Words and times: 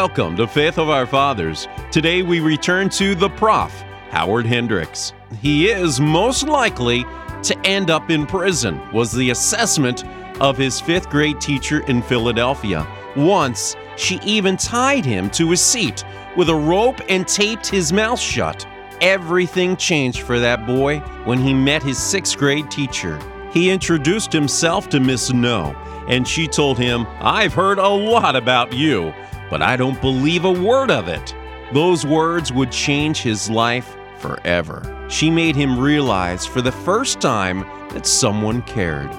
Welcome 0.00 0.36
to 0.36 0.46
Faith 0.46 0.78
of 0.78 0.90
Our 0.90 1.06
Fathers. 1.06 1.66
Today 1.90 2.22
we 2.22 2.38
return 2.38 2.88
to 2.90 3.16
the 3.16 3.30
Prof, 3.30 3.72
Howard 4.10 4.46
Hendricks. 4.46 5.12
He 5.42 5.66
is 5.66 5.98
most 5.98 6.44
likely 6.44 7.04
to 7.42 7.58
end 7.64 7.90
up 7.90 8.08
in 8.08 8.24
prison, 8.24 8.80
was 8.92 9.10
the 9.10 9.30
assessment 9.30 10.06
of 10.40 10.56
his 10.56 10.80
fifth 10.80 11.10
grade 11.10 11.40
teacher 11.40 11.80
in 11.88 12.00
Philadelphia. 12.00 12.86
Once, 13.16 13.74
she 13.96 14.20
even 14.22 14.56
tied 14.56 15.04
him 15.04 15.30
to 15.30 15.50
his 15.50 15.60
seat 15.60 16.04
with 16.36 16.48
a 16.48 16.54
rope 16.54 17.00
and 17.08 17.26
taped 17.26 17.66
his 17.66 17.92
mouth 17.92 18.20
shut. 18.20 18.64
Everything 19.00 19.76
changed 19.76 20.20
for 20.20 20.38
that 20.38 20.64
boy 20.64 21.00
when 21.24 21.38
he 21.38 21.52
met 21.52 21.82
his 21.82 21.98
sixth 21.98 22.38
grade 22.38 22.70
teacher. 22.70 23.18
He 23.50 23.68
introduced 23.68 24.32
himself 24.32 24.88
to 24.90 25.00
Miss 25.00 25.32
Noe, 25.32 25.74
and 26.06 26.26
she 26.26 26.46
told 26.46 26.78
him, 26.78 27.04
I've 27.20 27.52
heard 27.52 27.78
a 27.78 27.88
lot 27.88 28.36
about 28.36 28.72
you, 28.72 29.12
but 29.50 29.62
I 29.62 29.76
don't 29.76 30.00
believe 30.00 30.44
a 30.44 30.50
word 30.52 30.90
of 30.90 31.08
it. 31.08 31.34
Those 31.72 32.06
words 32.06 32.52
would 32.52 32.72
change 32.72 33.20
his 33.22 33.50
life 33.50 33.96
forever. 34.18 35.06
She 35.08 35.30
made 35.30 35.56
him 35.56 35.78
realize 35.78 36.46
for 36.46 36.62
the 36.62 36.72
first 36.72 37.20
time 37.20 37.60
that 37.90 38.06
someone 38.06 38.62
cared. 38.62 39.10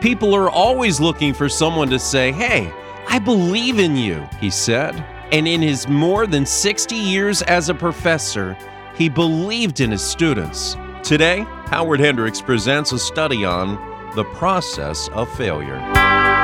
People 0.00 0.34
are 0.34 0.50
always 0.50 1.00
looking 1.00 1.34
for 1.34 1.48
someone 1.48 1.88
to 1.90 1.98
say, 1.98 2.32
Hey, 2.32 2.72
I 3.08 3.18
believe 3.18 3.78
in 3.78 3.96
you, 3.96 4.28
he 4.40 4.50
said. 4.50 4.94
And 5.32 5.46
in 5.46 5.60
his 5.60 5.88
more 5.88 6.26
than 6.26 6.46
60 6.46 6.94
years 6.94 7.42
as 7.42 7.68
a 7.68 7.74
professor, 7.74 8.56
he 8.94 9.08
believed 9.08 9.80
in 9.80 9.90
his 9.90 10.02
students. 10.02 10.76
Today, 11.02 11.44
Howard 11.66 12.00
Hendricks 12.00 12.40
presents 12.40 12.92
a 12.92 12.98
study 12.98 13.44
on 13.44 13.76
the 14.14 14.24
process 14.24 15.08
of 15.08 15.30
failure. 15.36 16.37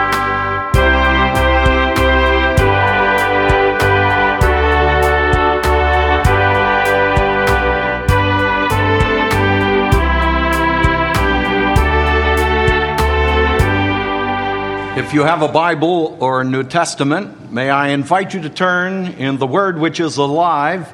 If 14.97 15.13
you 15.13 15.25
have 15.25 15.43
a 15.43 15.49
Bible 15.49 16.17
or 16.21 16.43
a 16.43 16.45
New 16.45 16.63
Testament, 16.63 17.51
may 17.51 17.69
I 17.69 17.89
invite 17.89 18.33
you 18.33 18.43
to 18.43 18.49
turn 18.49 19.07
in 19.07 19.39
the 19.39 19.47
Word 19.47 19.77
which 19.77 19.99
is 19.99 20.19
alive 20.19 20.93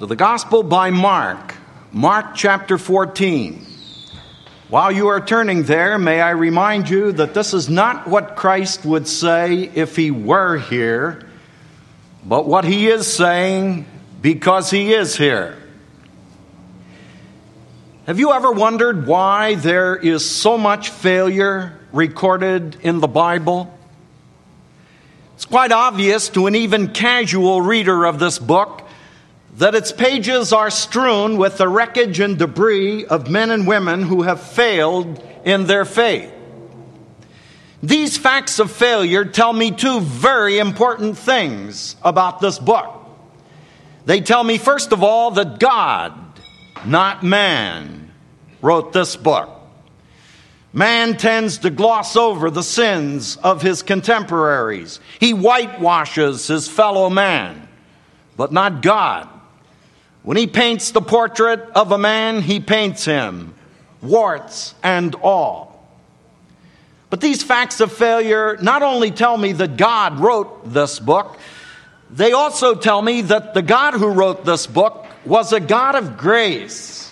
to 0.00 0.06
the 0.06 0.16
Gospel 0.16 0.64
by 0.64 0.90
Mark, 0.90 1.54
Mark 1.92 2.34
chapter 2.34 2.76
14. 2.76 3.64
While 4.68 4.90
you 4.90 5.06
are 5.06 5.24
turning 5.24 5.62
there, 5.62 5.96
may 5.96 6.20
I 6.20 6.30
remind 6.30 6.90
you 6.90 7.12
that 7.12 7.32
this 7.32 7.54
is 7.54 7.68
not 7.68 8.08
what 8.08 8.34
Christ 8.34 8.84
would 8.84 9.06
say 9.06 9.70
if 9.76 9.94
he 9.94 10.10
were 10.10 10.58
here, 10.58 11.24
but 12.24 12.48
what 12.48 12.64
he 12.64 12.88
is 12.88 13.06
saying 13.06 13.86
because 14.20 14.72
he 14.72 14.92
is 14.92 15.16
here. 15.16 15.56
Have 18.06 18.18
you 18.18 18.32
ever 18.32 18.50
wondered 18.50 19.06
why 19.06 19.54
there 19.54 19.94
is 19.94 20.28
so 20.28 20.58
much 20.58 20.88
failure 20.88 21.79
recorded 21.92 22.76
in 22.82 23.00
the 23.00 23.08
Bible? 23.08 23.76
It's 25.34 25.44
quite 25.44 25.72
obvious 25.72 26.28
to 26.30 26.46
an 26.46 26.54
even 26.54 26.92
casual 26.92 27.62
reader 27.62 28.04
of 28.04 28.18
this 28.18 28.38
book 28.38 28.86
that 29.56 29.74
its 29.74 29.92
pages 29.92 30.52
are 30.52 30.70
strewn 30.70 31.36
with 31.36 31.58
the 31.58 31.68
wreckage 31.68 32.20
and 32.20 32.38
debris 32.38 33.04
of 33.06 33.30
men 33.30 33.50
and 33.50 33.66
women 33.66 34.02
who 34.02 34.22
have 34.22 34.40
failed 34.40 35.22
in 35.44 35.66
their 35.66 35.84
faith. 35.84 36.32
These 37.82 38.18
facts 38.18 38.58
of 38.58 38.70
failure 38.70 39.24
tell 39.24 39.52
me 39.52 39.70
two 39.70 40.00
very 40.00 40.58
important 40.58 41.16
things 41.16 41.96
about 42.02 42.40
this 42.40 42.58
book. 42.58 43.06
They 44.04 44.20
tell 44.20 44.44
me, 44.44 44.58
first 44.58 44.92
of 44.92 45.02
all, 45.02 45.30
that 45.32 45.58
God, 45.58 46.12
not 46.84 47.22
man, 47.22 48.10
wrote 48.60 48.92
this 48.92 49.16
book. 49.16 49.59
Man 50.72 51.16
tends 51.16 51.58
to 51.58 51.70
gloss 51.70 52.16
over 52.16 52.50
the 52.50 52.62
sins 52.62 53.36
of 53.36 53.60
his 53.60 53.82
contemporaries. 53.82 55.00
He 55.18 55.32
whitewashes 55.32 56.46
his 56.46 56.68
fellow 56.68 57.10
man, 57.10 57.68
but 58.36 58.52
not 58.52 58.80
God. 58.80 59.28
When 60.22 60.36
he 60.36 60.46
paints 60.46 60.92
the 60.92 61.00
portrait 61.00 61.60
of 61.74 61.90
a 61.90 61.98
man, 61.98 62.42
he 62.42 62.60
paints 62.60 63.04
him, 63.04 63.54
warts 64.00 64.74
and 64.82 65.14
all. 65.16 65.88
But 67.08 67.20
these 67.20 67.42
facts 67.42 67.80
of 67.80 67.92
failure 67.92 68.56
not 68.62 68.84
only 68.84 69.10
tell 69.10 69.36
me 69.36 69.52
that 69.52 69.76
God 69.76 70.20
wrote 70.20 70.72
this 70.72 71.00
book, 71.00 71.36
they 72.10 72.30
also 72.30 72.76
tell 72.76 73.02
me 73.02 73.22
that 73.22 73.54
the 73.54 73.62
God 73.62 73.94
who 73.94 74.08
wrote 74.08 74.44
this 74.44 74.68
book 74.68 75.06
was 75.24 75.52
a 75.52 75.58
God 75.58 75.96
of 75.96 76.16
grace 76.16 77.09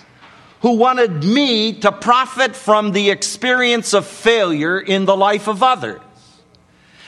who 0.60 0.72
wanted 0.72 1.24
me 1.24 1.72
to 1.72 1.92
profit 1.92 2.56
from 2.56 2.92
the 2.92 3.10
experience 3.10 3.94
of 3.94 4.06
failure 4.06 4.78
in 4.78 5.04
the 5.04 5.16
life 5.16 5.48
of 5.48 5.62
others. 5.62 6.00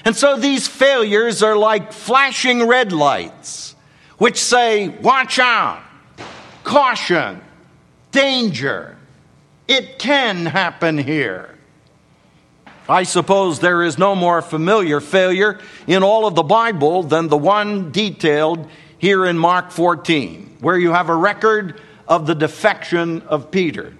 And 0.05 0.17
so 0.17 0.37
these 0.37 0.67
failures 0.67 1.43
are 1.43 1.57
like 1.57 1.93
flashing 1.93 2.67
red 2.67 2.93
lights, 2.93 3.75
which 4.19 4.39
say, 4.39 4.89
Watch 4.89 5.39
out, 5.39 5.83
caution, 6.65 7.41
danger. 8.13 8.97
It 9.69 9.99
can 9.99 10.47
happen 10.47 10.99
here. 10.99 11.57
I 12.89 13.05
suppose 13.05 13.61
there 13.61 13.85
is 13.85 13.99
no 13.99 14.17
more 14.17 14.43
familiar 14.43 15.01
failure 15.01 15.61
in 15.87 16.03
all 16.03 16.27
of 16.27 16.35
the 16.35 16.43
Bible 16.43 17.05
than 17.05 17.29
the 17.29 17.37
one 17.37 17.93
detailed 17.93 18.69
here 18.99 19.25
in 19.25 19.39
Mark 19.39 19.71
14, 19.71 20.57
where 20.61 20.77
you 20.77 20.91
have 20.91 21.09
a 21.09 21.15
record 21.15 21.81
of 22.11 22.27
the 22.27 22.35
defection 22.35 23.23
of 23.23 23.53
Peter. 23.53 23.95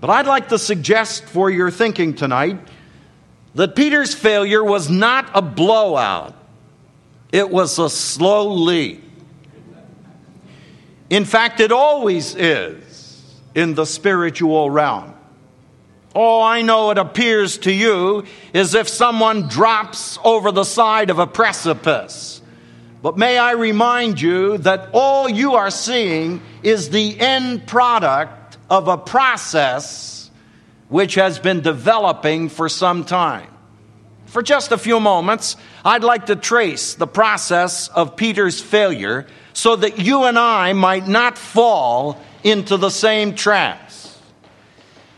But 0.00 0.10
I'd 0.10 0.26
like 0.26 0.48
to 0.48 0.58
suggest 0.58 1.24
for 1.24 1.48
your 1.48 1.70
thinking 1.70 2.14
tonight 2.14 2.58
that 3.54 3.76
Peter's 3.76 4.12
failure 4.12 4.62
was 4.62 4.90
not 4.90 5.30
a 5.32 5.40
blowout, 5.40 6.34
it 7.32 7.48
was 7.48 7.78
a 7.78 7.88
slow 7.88 8.52
leak. 8.52 9.02
In 11.08 11.24
fact, 11.24 11.60
it 11.60 11.70
always 11.70 12.34
is 12.34 13.36
in 13.54 13.74
the 13.74 13.86
spiritual 13.86 14.68
realm. 14.68 15.14
Oh, 16.14 16.42
I 16.42 16.62
know 16.62 16.90
it 16.90 16.98
appears 16.98 17.58
to 17.58 17.72
you 17.72 18.24
as 18.52 18.74
if 18.74 18.88
someone 18.88 19.48
drops 19.48 20.18
over 20.24 20.50
the 20.50 20.64
side 20.64 21.10
of 21.10 21.20
a 21.20 21.26
precipice. 21.26 22.42
But 23.06 23.16
may 23.16 23.38
I 23.38 23.52
remind 23.52 24.20
you 24.20 24.58
that 24.58 24.88
all 24.92 25.28
you 25.28 25.54
are 25.54 25.70
seeing 25.70 26.42
is 26.64 26.90
the 26.90 27.20
end 27.20 27.64
product 27.64 28.56
of 28.68 28.88
a 28.88 28.98
process 28.98 30.28
which 30.88 31.14
has 31.14 31.38
been 31.38 31.60
developing 31.60 32.48
for 32.48 32.68
some 32.68 33.04
time. 33.04 33.46
For 34.24 34.42
just 34.42 34.72
a 34.72 34.76
few 34.76 34.98
moments, 34.98 35.54
I'd 35.84 36.02
like 36.02 36.26
to 36.26 36.34
trace 36.34 36.94
the 36.94 37.06
process 37.06 37.86
of 37.86 38.16
Peter's 38.16 38.60
failure 38.60 39.28
so 39.52 39.76
that 39.76 40.00
you 40.00 40.24
and 40.24 40.36
I 40.36 40.72
might 40.72 41.06
not 41.06 41.38
fall 41.38 42.20
into 42.42 42.76
the 42.76 42.90
same 42.90 43.36
traps. 43.36 44.18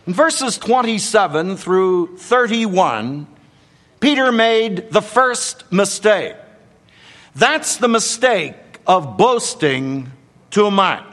In 0.07 0.13
verses 0.13 0.59
27 0.59 1.57
through 1.57 2.19
31, 2.19 3.27
Peter 3.99 4.31
made 4.31 4.91
the 4.91 5.01
first 5.01 5.73
mistake. 5.73 6.37
That's 7.35 7.77
the 7.77 7.89
mistake 7.89 8.57
of 8.87 9.17
boasting 9.17 10.11
too 10.51 10.71
much. 10.71 11.05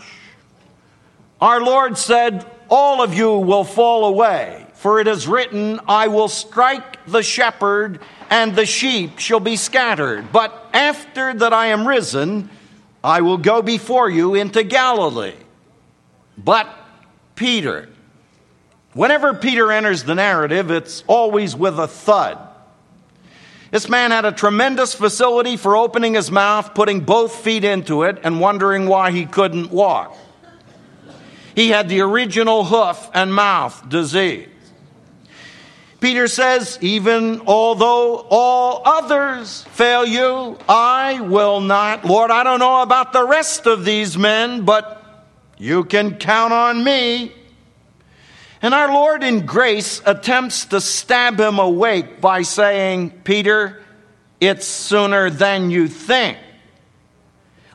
Our 1.42 1.62
Lord 1.62 1.98
said, 1.98 2.46
All 2.70 3.02
of 3.02 3.14
you 3.14 3.34
will 3.34 3.64
fall 3.64 4.06
away, 4.06 4.66
for 4.74 5.00
it 5.00 5.08
is 5.08 5.28
written, 5.28 5.80
I 5.88 6.08
will 6.08 6.28
strike 6.28 7.06
the 7.06 7.22
shepherd, 7.22 8.00
and 8.30 8.56
the 8.56 8.66
sheep 8.66 9.20
shall 9.20 9.40
be 9.40 9.56
scattered. 9.56 10.31
But 10.31 10.70
after 10.74 11.34
that 11.34 11.54
I 11.54 11.68
am 11.68 11.88
risen, 11.88 12.50
I 13.04 13.22
will 13.22 13.38
go 13.38 13.62
before 13.62 14.10
you 14.10 14.34
into 14.36 14.63
Galilee. 14.63 15.36
But 16.38 16.68
Peter, 17.36 17.89
whenever 18.94 19.34
Peter 19.34 19.72
enters 19.72 20.04
the 20.04 20.16
narrative, 20.16 20.72
it's 20.72 21.04
always 21.06 21.56
with 21.56 21.78
a 21.80 21.88
thud. 21.88 22.39
This 23.75 23.89
man 23.89 24.12
had 24.12 24.24
a 24.24 24.31
tremendous 24.31 24.94
facility 24.94 25.57
for 25.57 25.75
opening 25.75 26.13
his 26.13 26.31
mouth, 26.31 26.74
putting 26.74 27.01
both 27.01 27.36
feet 27.36 27.66
into 27.66 28.04
it, 28.04 28.19
and 28.24 28.39
wondering 28.39 28.88
why 28.88 29.12
he 29.12 29.25
couldn't 29.25 29.69
walk. 29.69 30.18
He 31.56 31.72
had 31.72 31.89
the 31.89 32.00
original 32.00 32.63
hoof 32.63 33.10
and 33.13 33.33
mouth 33.33 33.89
disease. 33.89 34.48
Peter 36.00 36.30
says, 36.30 36.80
even 36.80 37.42
although 37.48 38.25
all 38.30 38.81
others 38.86 39.63
fail 39.63 40.06
you, 40.06 40.57
I 40.69 41.19
will 41.19 41.60
not. 41.60 42.06
Lord, 42.06 42.31
I 42.31 42.45
don't 42.45 42.60
know 42.60 42.81
about 42.81 43.12
the 43.12 43.27
rest 43.27 43.66
of 43.66 43.83
these 43.83 44.18
men, 44.18 44.63
but 44.63 45.04
you 45.57 45.83
can 45.83 46.16
count 46.16 46.54
on 46.54 46.81
me. 46.81 47.33
And 48.65 48.73
our 48.73 48.91
Lord 48.91 49.23
in 49.23 49.45
grace 49.45 50.01
attempts 50.07 50.65
to 50.65 50.81
stab 50.81 51.39
him 51.39 51.59
awake 51.59 52.19
by 52.19 52.41
saying, 52.41 53.12
Peter, 53.23 53.79
it's 54.39 54.65
sooner 54.65 55.29
than 55.29 55.69
you 55.69 55.88
think. 55.88 56.39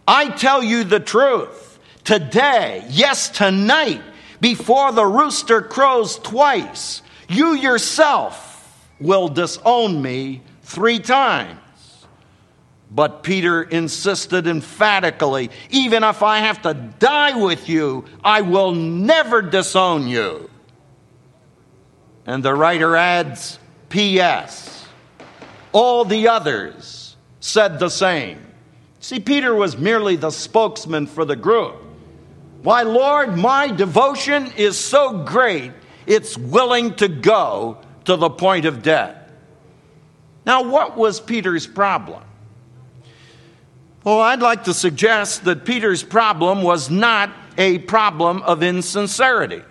I 0.08 0.31
tell 0.31 0.64
you 0.64 0.82
the 0.82 0.98
truth. 0.98 1.78
Today, 2.02 2.84
yes, 2.88 3.28
tonight, 3.28 4.02
before 4.40 4.90
the 4.90 5.06
rooster 5.06 5.62
crows 5.62 6.19
twice, 6.19 7.02
you 7.28 7.54
yourself 7.54 8.90
will 8.98 9.28
disown 9.28 10.02
me 10.02 10.42
three 10.62 10.98
times. 10.98 11.60
But 12.90 13.22
Peter 13.22 13.62
insisted 13.62 14.48
emphatically, 14.48 15.50
even 15.70 16.02
if 16.02 16.25
I 16.25 16.38
have 16.38 16.62
to 16.62 16.75
die 16.75 17.40
with 17.40 17.69
you, 17.69 18.06
I 18.25 18.40
will 18.40 18.72
never 18.72 19.40
disown 19.40 20.08
you. 20.08 20.50
And 22.26 22.43
the 22.43 22.55
writer 22.55 22.96
adds, 22.96 23.58
P.S. 23.88 24.87
All 25.72 26.05
the 26.05 26.28
others 26.28 27.17
said 27.40 27.78
the 27.78 27.88
same. 27.88 28.38
See, 29.00 29.20
Peter 29.20 29.55
was 29.55 29.78
merely 29.78 30.17
the 30.17 30.31
spokesman 30.31 31.06
for 31.06 31.25
the 31.25 31.37
group. 31.37 31.76
Why, 32.62 32.82
Lord, 32.82 33.37
my 33.37 33.69
devotion 33.69 34.52
is 34.56 34.78
so 34.78 35.25
great, 35.25 35.72
it's 36.06 36.37
willing 36.37 36.94
to 36.96 37.08
go 37.08 37.78
to 38.05 38.17
the 38.17 38.28
point 38.28 38.66
of 38.66 38.82
death. 38.82 39.16
Now, 40.44 40.62
what 40.64 40.96
was 40.96 41.20
Peter's 41.20 41.66
problem? 41.66 42.23
Well, 44.05 44.20
I'd 44.20 44.40
like 44.40 44.64
to 44.64 44.75
suggest 44.75 45.44
that 45.44 45.64
Peter's 45.64 46.02
problem 46.02 46.62
was 46.62 46.90
not 46.90 47.31
a 47.58 47.78
problem 47.78 48.43
of 48.43 48.62
insincerity. 48.62 49.62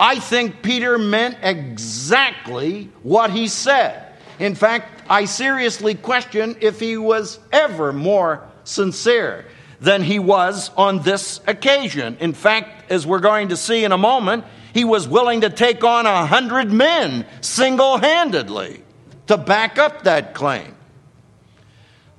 I 0.00 0.20
think 0.20 0.62
Peter 0.62 0.98
meant 0.98 1.38
exactly 1.42 2.90
what 3.02 3.30
he 3.30 3.48
said. 3.48 4.04
In 4.38 4.54
fact, 4.54 5.02
I 5.10 5.24
seriously 5.24 5.94
question 5.94 6.56
if 6.60 6.78
he 6.78 6.96
was 6.96 7.40
ever 7.50 7.92
more 7.92 8.46
sincere 8.64 9.44
than 9.80 10.02
he 10.02 10.18
was 10.18 10.70
on 10.76 11.02
this 11.02 11.40
occasion. 11.46 12.16
In 12.20 12.32
fact, 12.32 12.90
as 12.90 13.06
we're 13.06 13.18
going 13.18 13.48
to 13.48 13.56
see 13.56 13.84
in 13.84 13.92
a 13.92 13.98
moment, 13.98 14.44
he 14.72 14.84
was 14.84 15.08
willing 15.08 15.40
to 15.40 15.50
take 15.50 15.82
on 15.82 16.06
a 16.06 16.26
hundred 16.26 16.70
men 16.70 17.26
single 17.40 17.98
handedly 17.98 18.82
to 19.26 19.36
back 19.36 19.78
up 19.78 20.04
that 20.04 20.34
claim. 20.34 20.74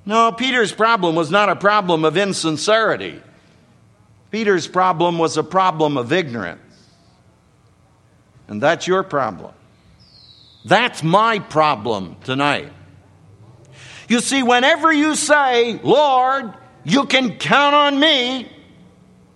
No, 0.04 0.32
Peter's 0.32 0.72
problem 0.72 1.14
was 1.14 1.30
not 1.30 1.48
a 1.48 1.56
problem 1.56 2.04
of 2.04 2.16
insincerity. 2.16 3.22
Peter's 4.30 4.66
problem 4.66 5.18
was 5.18 5.36
a 5.36 5.42
problem 5.42 5.96
of 5.96 6.12
ignorance. 6.12 6.69
And 8.50 8.60
that's 8.60 8.86
your 8.86 9.04
problem. 9.04 9.54
That's 10.64 11.02
my 11.02 11.38
problem 11.38 12.16
tonight. 12.24 12.70
You 14.08 14.20
see, 14.20 14.42
whenever 14.42 14.92
you 14.92 15.14
say, 15.14 15.78
Lord, 15.84 16.52
you 16.82 17.06
can 17.06 17.38
count 17.38 17.76
on 17.76 17.98
me, 17.98 18.50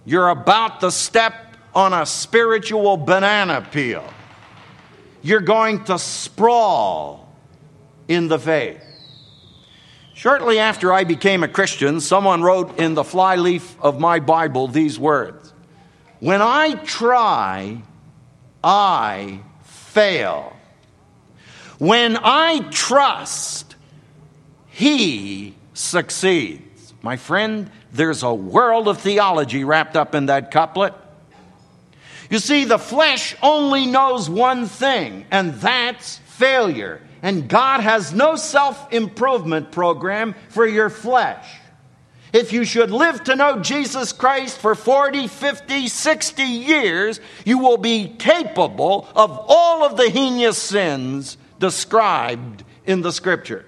you're 0.04 0.28
about 0.28 0.80
to 0.80 0.90
step 0.90 1.32
on 1.74 1.92
a 1.92 2.04
spiritual 2.04 2.96
banana 2.96 3.66
peel. 3.70 4.04
You're 5.22 5.40
going 5.40 5.84
to 5.84 5.98
sprawl 5.98 7.32
in 8.08 8.26
the 8.26 8.38
faith. 8.38 8.82
Shortly 10.12 10.58
after 10.58 10.92
I 10.92 11.04
became 11.04 11.44
a 11.44 11.48
Christian, 11.48 12.00
someone 12.00 12.42
wrote 12.42 12.78
in 12.80 12.94
the 12.94 13.04
flyleaf 13.04 13.76
of 13.80 14.00
my 14.00 14.18
Bible 14.18 14.66
these 14.66 14.98
words 14.98 15.52
When 16.18 16.42
I 16.42 16.74
try, 16.74 17.82
I 18.64 19.40
fail. 19.62 20.56
When 21.78 22.16
I 22.16 22.60
trust, 22.70 23.76
he 24.70 25.54
succeeds. 25.74 26.94
My 27.02 27.16
friend, 27.16 27.70
there's 27.92 28.22
a 28.22 28.32
world 28.32 28.88
of 28.88 29.00
theology 29.00 29.64
wrapped 29.64 29.96
up 29.96 30.14
in 30.14 30.26
that 30.26 30.50
couplet. 30.50 30.94
You 32.30 32.38
see, 32.38 32.64
the 32.64 32.78
flesh 32.78 33.36
only 33.42 33.84
knows 33.84 34.30
one 34.30 34.66
thing, 34.66 35.26
and 35.30 35.54
that's 35.54 36.16
failure. 36.16 37.02
And 37.22 37.48
God 37.48 37.80
has 37.80 38.12
no 38.12 38.36
self 38.36 38.92
improvement 38.92 39.72
program 39.72 40.34
for 40.48 40.66
your 40.66 40.90
flesh. 40.90 41.46
If 42.34 42.52
you 42.52 42.64
should 42.64 42.90
live 42.90 43.22
to 43.24 43.36
know 43.36 43.60
Jesus 43.60 44.12
Christ 44.12 44.58
for 44.58 44.74
40, 44.74 45.28
50, 45.28 45.86
60 45.86 46.42
years, 46.42 47.20
you 47.44 47.58
will 47.58 47.76
be 47.76 48.08
capable 48.08 49.08
of 49.14 49.30
all 49.48 49.84
of 49.84 49.96
the 49.96 50.10
heinous 50.10 50.58
sins 50.58 51.38
described 51.60 52.64
in 52.86 53.02
the 53.02 53.12
scriptures. 53.12 53.64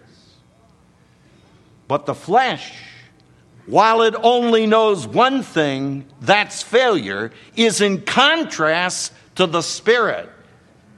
But 1.86 2.06
the 2.06 2.14
flesh 2.14 2.76
while 3.66 4.02
it 4.02 4.14
only 4.22 4.66
knows 4.66 5.06
one 5.06 5.42
thing, 5.42 6.06
that's 6.20 6.62
failure, 6.62 7.32
is 7.56 7.80
in 7.80 8.02
contrast 8.02 9.12
to 9.34 9.46
the 9.46 9.62
Spirit. 9.62 10.30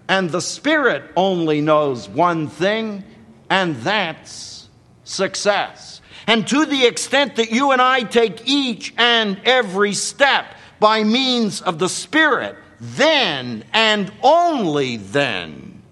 And 0.09 0.31
the 0.31 0.43
Spirit 0.43 1.11
only 1.17 1.61
knows 1.61 2.09
one 2.09 2.49
thing, 2.49 3.05
and 3.49 3.77
that's 3.77 4.69
success. 5.05 5.98
And 6.29 6.47
to 6.49 6.67
the 6.67 6.85
extent 6.85 7.37
that 7.37 7.51
you 7.51 7.73
and 7.73 7.81
I 7.81 8.03
take 8.03 8.47
each 8.47 8.93
and 8.99 9.41
every 9.47 9.95
step 9.95 10.45
by 10.79 11.03
means 11.03 11.63
of 11.63 11.79
the 11.79 11.89
Spirit, 11.89 12.55
then 12.79 13.65
and 13.73 14.13
only 14.23 14.99
then 14.99 15.83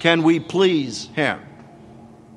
can 0.00 0.22
we 0.22 0.40
please 0.40 1.08
Him. 1.08 1.38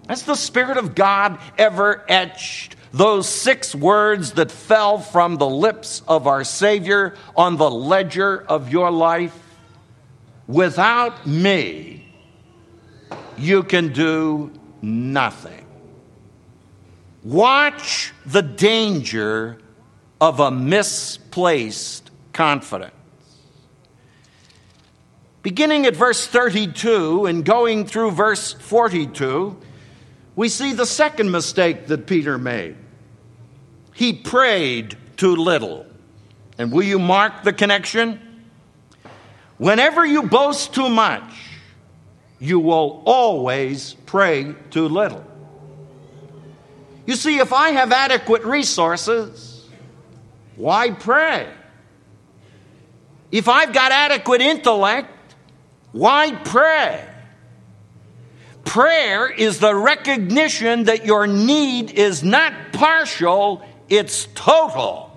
Has 0.09 0.23
the 0.23 0.35
Spirit 0.35 0.75
of 0.75 0.93
God 0.93 1.39
ever 1.57 2.03
etched 2.09 2.75
those 2.91 3.29
six 3.29 3.73
words 3.73 4.33
that 4.33 4.51
fell 4.51 4.99
from 4.99 5.37
the 5.37 5.47
lips 5.47 6.01
of 6.09 6.27
our 6.27 6.43
Savior 6.43 7.15
on 7.37 7.55
the 7.55 7.71
ledger 7.71 8.41
of 8.41 8.69
your 8.73 8.91
life 8.91 9.37
without 10.47 11.25
me, 11.25 12.13
you 13.37 13.63
can 13.63 13.93
do 13.93 14.51
nothing. 14.81 15.60
Watch 17.23 18.13
the 18.25 18.41
danger 18.41 19.57
of 20.19 20.39
a 20.39 20.49
misplaced 20.49 22.09
confidence. 22.33 22.93
Beginning 25.43 25.85
at 25.85 25.95
verse 25.95 26.27
32 26.27 27.25
and 27.25 27.43
going 27.43 27.85
through 27.85 28.11
verse 28.11 28.53
42, 28.53 29.57
we 30.35 30.49
see 30.49 30.73
the 30.73 30.85
second 30.85 31.31
mistake 31.31 31.87
that 31.87 32.05
Peter 32.05 32.37
made. 32.37 32.75
He 33.93 34.13
prayed 34.13 34.97
too 35.17 35.35
little. 35.35 35.85
And 36.57 36.71
will 36.71 36.83
you 36.83 36.99
mark 36.99 37.43
the 37.43 37.53
connection? 37.53 38.19
Whenever 39.57 40.05
you 40.05 40.23
boast 40.23 40.73
too 40.73 40.89
much, 40.89 41.23
you 42.39 42.59
will 42.59 43.03
always 43.05 43.95
pray 44.05 44.55
too 44.69 44.87
little. 44.87 45.25
You 47.05 47.15
see, 47.15 47.39
if 47.39 47.51
I 47.51 47.71
have 47.71 47.91
adequate 47.91 48.43
resources, 48.43 49.67
why 50.55 50.91
pray? 50.91 51.47
If 53.31 53.47
I've 53.47 53.73
got 53.73 53.91
adequate 53.91 54.41
intellect, 54.41 55.09
why 55.91 56.31
pray? 56.31 57.07
Prayer 58.65 59.29
is 59.29 59.59
the 59.59 59.75
recognition 59.75 60.85
that 60.85 61.05
your 61.05 61.27
need 61.27 61.91
is 61.91 62.23
not 62.23 62.53
partial, 62.71 63.63
it's 63.89 64.27
total. 64.35 65.11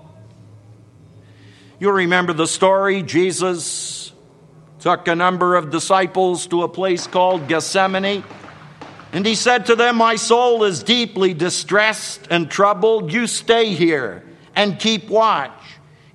You 1.78 1.90
remember 1.90 2.32
the 2.32 2.46
story. 2.46 3.02
Jesus 3.02 4.12
took 4.80 5.06
a 5.08 5.14
number 5.14 5.56
of 5.56 5.70
disciples 5.70 6.46
to 6.46 6.62
a 6.62 6.68
place 6.68 7.06
called 7.06 7.48
Gethsemane. 7.48 8.24
And 9.14 9.24
he 9.24 9.36
said 9.36 9.66
to 9.66 9.76
them, 9.76 9.94
My 9.94 10.16
soul 10.16 10.64
is 10.64 10.82
deeply 10.82 11.34
distressed 11.34 12.26
and 12.30 12.50
troubled. 12.50 13.12
You 13.12 13.28
stay 13.28 13.72
here 13.72 14.24
and 14.56 14.76
keep 14.76 15.08
watch. 15.08 15.52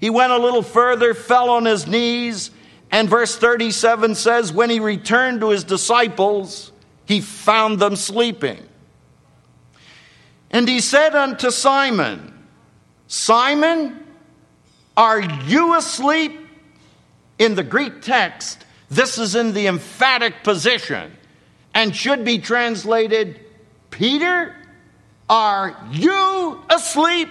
He 0.01 0.09
went 0.09 0.33
a 0.33 0.37
little 0.37 0.61
further, 0.61 1.13
fell 1.13 1.49
on 1.49 1.63
his 1.63 1.87
knees, 1.87 2.51
and 2.91 3.07
verse 3.07 3.37
37 3.37 4.15
says, 4.15 4.51
When 4.51 4.69
he 4.69 4.81
returned 4.81 5.39
to 5.39 5.49
his 5.51 5.63
disciples, 5.63 6.73
he 7.05 7.21
found 7.21 7.79
them 7.79 7.95
sleeping. 7.95 8.61
And 10.51 10.67
he 10.67 10.81
said 10.81 11.15
unto 11.15 11.51
Simon, 11.51 12.33
Simon, 13.07 14.05
are 14.97 15.21
you 15.21 15.75
asleep? 15.75 16.37
In 17.37 17.55
the 17.55 17.63
Greek 17.63 18.01
text, 18.01 18.65
this 18.89 19.17
is 19.17 19.35
in 19.35 19.53
the 19.53 19.67
emphatic 19.67 20.43
position 20.43 21.15
and 21.73 21.95
should 21.95 22.25
be 22.25 22.39
translated 22.39 23.39
Peter, 23.91 24.55
are 25.29 25.77
you 25.91 26.63
asleep? 26.69 27.29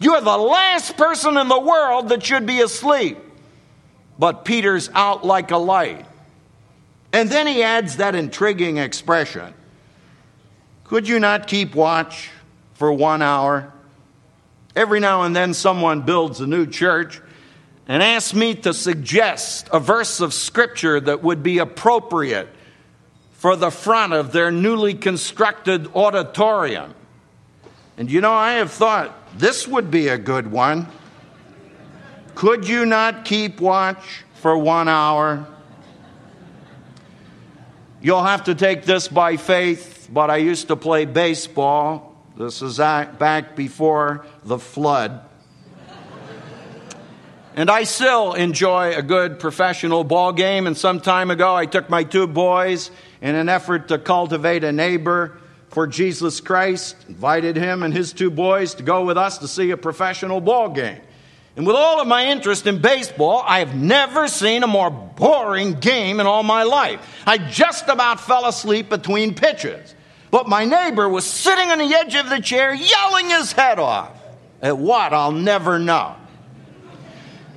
You're 0.00 0.20
the 0.20 0.38
last 0.38 0.96
person 0.96 1.36
in 1.36 1.48
the 1.48 1.60
world 1.60 2.08
that 2.08 2.24
should 2.24 2.46
be 2.46 2.60
asleep. 2.60 3.18
But 4.18 4.44
Peter's 4.44 4.90
out 4.94 5.24
like 5.24 5.50
a 5.50 5.56
light. 5.56 6.06
And 7.12 7.28
then 7.28 7.46
he 7.46 7.62
adds 7.62 7.96
that 7.96 8.14
intriguing 8.14 8.78
expression 8.78 9.52
Could 10.84 11.08
you 11.08 11.20
not 11.20 11.46
keep 11.46 11.74
watch 11.74 12.30
for 12.74 12.92
one 12.92 13.22
hour? 13.22 13.72
Every 14.74 15.00
now 15.00 15.22
and 15.22 15.34
then, 15.34 15.52
someone 15.52 16.02
builds 16.02 16.40
a 16.40 16.46
new 16.46 16.64
church 16.64 17.20
and 17.88 18.02
asks 18.02 18.32
me 18.32 18.54
to 18.54 18.72
suggest 18.72 19.68
a 19.72 19.80
verse 19.80 20.20
of 20.20 20.32
Scripture 20.32 21.00
that 21.00 21.22
would 21.22 21.42
be 21.42 21.58
appropriate 21.58 22.48
for 23.40 23.56
the 23.56 23.70
front 23.70 24.12
of 24.12 24.32
their 24.32 24.50
newly 24.50 24.92
constructed 24.92 25.88
auditorium. 25.94 26.94
And 27.96 28.10
you 28.10 28.20
know, 28.20 28.34
I 28.34 28.52
have 28.56 28.70
thought 28.70 29.16
this 29.38 29.66
would 29.66 29.90
be 29.90 30.08
a 30.08 30.18
good 30.18 30.52
one. 30.52 30.86
Could 32.34 32.68
you 32.68 32.84
not 32.84 33.24
keep 33.24 33.58
watch 33.58 34.24
for 34.34 34.58
one 34.58 34.88
hour? 34.88 35.46
You'll 38.02 38.22
have 38.22 38.44
to 38.44 38.54
take 38.54 38.84
this 38.84 39.08
by 39.08 39.38
faith, 39.38 40.10
but 40.12 40.28
I 40.28 40.36
used 40.36 40.68
to 40.68 40.76
play 40.76 41.06
baseball. 41.06 42.14
This 42.36 42.60
is 42.60 42.76
back 42.76 43.56
before 43.56 44.26
the 44.44 44.58
flood. 44.58 45.22
And 47.56 47.70
I 47.70 47.84
still 47.84 48.34
enjoy 48.34 48.94
a 48.94 49.02
good 49.02 49.40
professional 49.40 50.04
ball 50.04 50.34
game. 50.34 50.66
And 50.66 50.76
some 50.76 51.00
time 51.00 51.30
ago, 51.30 51.56
I 51.56 51.64
took 51.64 51.88
my 51.88 52.04
two 52.04 52.26
boys 52.26 52.90
in 53.20 53.34
an 53.34 53.48
effort 53.48 53.88
to 53.88 53.98
cultivate 53.98 54.64
a 54.64 54.72
neighbor 54.72 55.38
for 55.68 55.86
Jesus 55.86 56.40
Christ, 56.40 56.96
invited 57.08 57.56
him 57.56 57.82
and 57.82 57.94
his 57.94 58.12
two 58.12 58.30
boys 58.30 58.74
to 58.74 58.82
go 58.82 59.04
with 59.04 59.16
us 59.16 59.38
to 59.38 59.48
see 59.48 59.70
a 59.70 59.76
professional 59.76 60.40
ball 60.40 60.70
game. 60.70 61.00
And 61.56 61.66
with 61.66 61.76
all 61.76 62.00
of 62.00 62.08
my 62.08 62.26
interest 62.26 62.66
in 62.66 62.80
baseball, 62.80 63.42
I 63.46 63.58
have 63.58 63.74
never 63.74 64.28
seen 64.28 64.62
a 64.62 64.66
more 64.66 64.90
boring 64.90 65.74
game 65.74 66.18
in 66.20 66.26
all 66.26 66.42
my 66.42 66.62
life. 66.62 67.00
I 67.26 67.38
just 67.38 67.88
about 67.88 68.20
fell 68.20 68.46
asleep 68.46 68.88
between 68.88 69.34
pitches. 69.34 69.94
But 70.30 70.48
my 70.48 70.64
neighbor 70.64 71.08
was 71.08 71.26
sitting 71.26 71.70
on 71.70 71.78
the 71.78 71.94
edge 71.94 72.14
of 72.14 72.30
the 72.30 72.40
chair 72.40 72.72
yelling 72.72 73.30
his 73.30 73.52
head 73.52 73.78
off. 73.78 74.10
At 74.62 74.78
what, 74.78 75.12
I'll 75.12 75.32
never 75.32 75.78
know. 75.78 76.16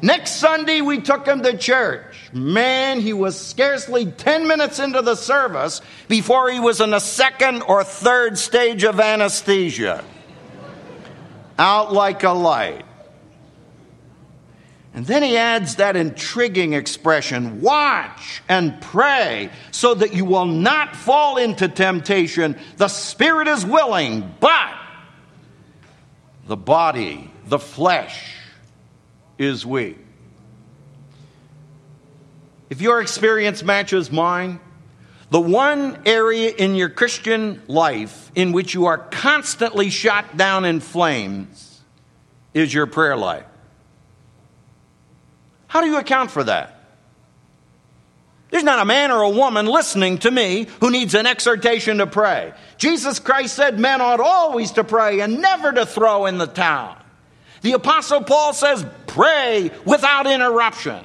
Next 0.04 0.32
Sunday, 0.32 0.82
we 0.82 1.00
took 1.00 1.26
him 1.26 1.44
to 1.44 1.58
church. 1.58 2.30
Man, 2.34 3.00
he 3.00 3.14
was 3.14 3.40
scarcely 3.40 4.06
10 4.06 4.50
minutes 4.50 4.80
into 4.80 5.02
the 5.02 5.16
service 5.16 5.80
before 6.10 6.52
he 6.52 6.60
was 6.60 6.82
in 6.82 6.90
the 6.90 7.00
second 7.00 7.62
or 7.62 7.86
third 7.86 8.38
stage 8.38 8.84
of 8.84 9.00
anesthesia. 9.00 10.04
Out 11.58 11.94
like 11.94 12.24
a 12.24 12.32
light. 12.32 12.84
And 14.94 15.06
then 15.06 15.24
he 15.24 15.38
adds 15.38 15.78
that 15.78 15.96
intriguing 15.96 16.74
expression 16.74 17.62
watch 17.62 18.44
and 18.50 18.82
pray 18.82 19.52
so 19.72 19.94
that 19.94 20.14
you 20.14 20.26
will 20.26 20.48
not 20.48 20.98
fall 20.98 21.38
into 21.38 21.70
temptation. 21.70 22.60
The 22.76 22.90
spirit 22.90 23.48
is 23.48 23.66
willing, 23.66 24.36
but 24.42 24.76
the 26.46 26.58
body, 26.58 27.32
the 27.46 27.58
flesh, 27.58 28.43
is 29.38 29.66
we. 29.66 29.98
If 32.70 32.82
your 32.82 33.02
experience 33.02 33.64
matches 33.64 34.12
mine, 34.12 34.60
the 35.30 35.40
one 35.40 36.02
area 36.06 36.52
in 36.52 36.76
your 36.76 36.90
Christian 36.90 37.62
life 37.68 38.32
in 38.36 38.52
which 38.52 38.74
you 38.74 38.86
are 38.86 38.98
constantly 38.98 39.90
shot 39.90 40.38
down 40.38 40.66
in 40.66 40.80
flames 40.80 41.82
is 42.54 42.74
your 42.74 42.86
prayer 42.86 43.18
life. 43.18 43.46
How 45.68 45.82
do 45.82 45.88
you 45.88 45.98
account 45.98 46.30
for 46.30 46.44
that? 46.44 46.84
There's 48.52 48.64
not 48.64 48.78
a 48.78 48.86
man 48.86 49.10
or 49.10 49.24
a 49.24 49.30
woman 49.30 49.66
listening 49.66 50.20
to 50.20 50.30
me 50.30 50.68
who 50.80 50.92
needs 50.92 51.16
an 51.16 51.26
exhortation 51.26 51.98
to 51.98 52.06
pray. 52.06 52.54
Jesus 52.78 53.18
Christ 53.18 53.56
said 53.56 53.80
men 53.80 54.00
ought 54.00 54.20
always 54.20 54.74
to 54.74 54.84
pray 54.84 55.22
and 55.22 55.42
never 55.42 55.72
to 55.72 55.88
throw 55.88 56.28
in 56.28 56.38
the 56.38 56.46
towel. 56.46 56.96
The 57.64 57.72
Apostle 57.72 58.22
Paul 58.22 58.54
says, 58.54 58.86
pray 59.08 59.72
without 59.86 60.28
interruption. 60.28 61.04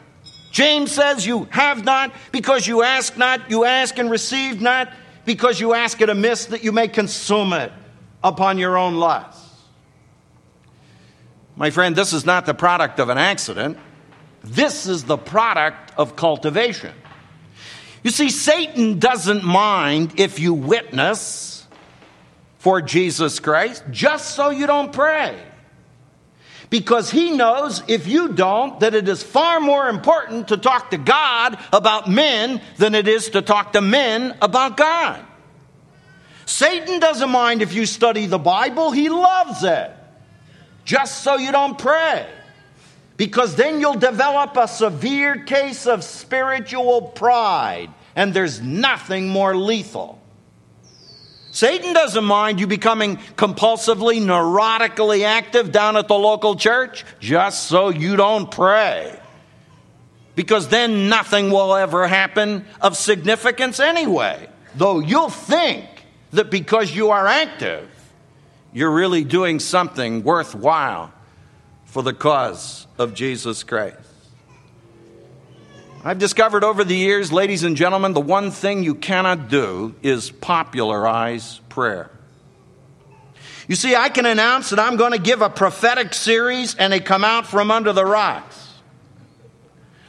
James 0.50 0.90
says, 0.90 1.24
You 1.24 1.44
have 1.50 1.84
not 1.84 2.12
because 2.32 2.66
you 2.66 2.82
ask 2.82 3.16
not, 3.16 3.48
you 3.48 3.64
ask 3.64 3.96
and 3.98 4.10
receive 4.10 4.60
not 4.60 4.92
because 5.24 5.60
you 5.60 5.72
ask 5.72 6.00
it 6.00 6.08
amiss 6.08 6.46
that 6.46 6.64
you 6.64 6.72
may 6.72 6.88
consume 6.88 7.52
it 7.52 7.70
upon 8.24 8.58
your 8.58 8.76
own 8.76 8.96
lust. 8.96 9.44
My 11.54 11.70
friend, 11.70 11.94
this 11.94 12.12
is 12.12 12.26
not 12.26 12.44
the 12.44 12.54
product 12.54 12.98
of 12.98 13.08
an 13.08 13.18
accident. 13.18 13.78
This 14.42 14.86
is 14.86 15.04
the 15.04 15.16
product 15.18 15.92
of 15.96 16.16
cultivation. 16.16 16.92
You 18.02 18.10
see, 18.10 18.30
Satan 18.30 18.98
doesn't 18.98 19.44
mind 19.44 20.18
if 20.18 20.38
you 20.38 20.54
witness 20.54 21.66
for 22.58 22.80
Jesus 22.80 23.38
Christ 23.38 23.84
just 23.90 24.34
so 24.34 24.50
you 24.50 24.66
don't 24.66 24.92
pray. 24.92 25.36
Because 26.70 27.10
he 27.10 27.30
knows 27.30 27.82
if 27.88 28.06
you 28.06 28.28
don't, 28.28 28.80
that 28.80 28.94
it 28.94 29.08
is 29.08 29.22
far 29.22 29.58
more 29.58 29.88
important 29.88 30.48
to 30.48 30.56
talk 30.56 30.90
to 30.90 30.98
God 30.98 31.58
about 31.72 32.10
men 32.10 32.60
than 32.76 32.94
it 32.94 33.08
is 33.08 33.30
to 33.30 33.42
talk 33.42 33.72
to 33.72 33.80
men 33.80 34.36
about 34.42 34.76
God. 34.76 35.24
Satan 36.44 37.00
doesn't 37.00 37.30
mind 37.30 37.62
if 37.62 37.72
you 37.72 37.86
study 37.86 38.26
the 38.26 38.38
Bible, 38.38 38.90
he 38.90 39.08
loves 39.08 39.64
it. 39.64 39.90
Just 40.84 41.22
so 41.22 41.36
you 41.36 41.52
don't 41.52 41.78
pray 41.78 42.26
because 43.18 43.56
then 43.56 43.80
you'll 43.80 43.94
develop 43.94 44.56
a 44.56 44.66
severe 44.66 45.44
case 45.44 45.86
of 45.86 46.02
spiritual 46.04 47.02
pride, 47.02 47.90
and 48.16 48.32
there's 48.32 48.62
nothing 48.62 49.28
more 49.28 49.54
lethal. 49.54 50.17
Satan 51.58 51.92
doesn't 51.92 52.24
mind 52.24 52.60
you 52.60 52.68
becoming 52.68 53.16
compulsively, 53.34 54.20
neurotically 54.22 55.24
active 55.24 55.72
down 55.72 55.96
at 55.96 56.06
the 56.06 56.14
local 56.14 56.54
church 56.54 57.04
just 57.18 57.64
so 57.64 57.88
you 57.88 58.14
don't 58.14 58.48
pray. 58.48 59.18
Because 60.36 60.68
then 60.68 61.08
nothing 61.08 61.50
will 61.50 61.74
ever 61.74 62.06
happen 62.06 62.64
of 62.80 62.96
significance 62.96 63.80
anyway. 63.80 64.48
Though 64.76 65.00
you'll 65.00 65.30
think 65.30 65.84
that 66.30 66.48
because 66.48 66.94
you 66.94 67.10
are 67.10 67.26
active, 67.26 67.90
you're 68.72 68.92
really 68.92 69.24
doing 69.24 69.58
something 69.58 70.22
worthwhile 70.22 71.12
for 71.86 72.04
the 72.04 72.14
cause 72.14 72.86
of 72.98 73.14
Jesus 73.14 73.64
Christ. 73.64 74.07
I've 76.04 76.18
discovered 76.18 76.62
over 76.62 76.84
the 76.84 76.94
years, 76.94 77.32
ladies 77.32 77.64
and 77.64 77.76
gentlemen, 77.76 78.12
the 78.12 78.20
one 78.20 78.52
thing 78.52 78.84
you 78.84 78.94
cannot 78.94 79.48
do 79.48 79.96
is 80.00 80.30
popularize 80.30 81.60
prayer. 81.68 82.10
You 83.66 83.74
see, 83.74 83.96
I 83.96 84.08
can 84.08 84.24
announce 84.24 84.70
that 84.70 84.78
I'm 84.78 84.96
going 84.96 85.12
to 85.12 85.18
give 85.18 85.42
a 85.42 85.50
prophetic 85.50 86.14
series 86.14 86.76
and 86.76 86.92
they 86.92 87.00
come 87.00 87.24
out 87.24 87.46
from 87.46 87.70
under 87.70 87.92
the 87.92 88.04
rocks. 88.04 88.74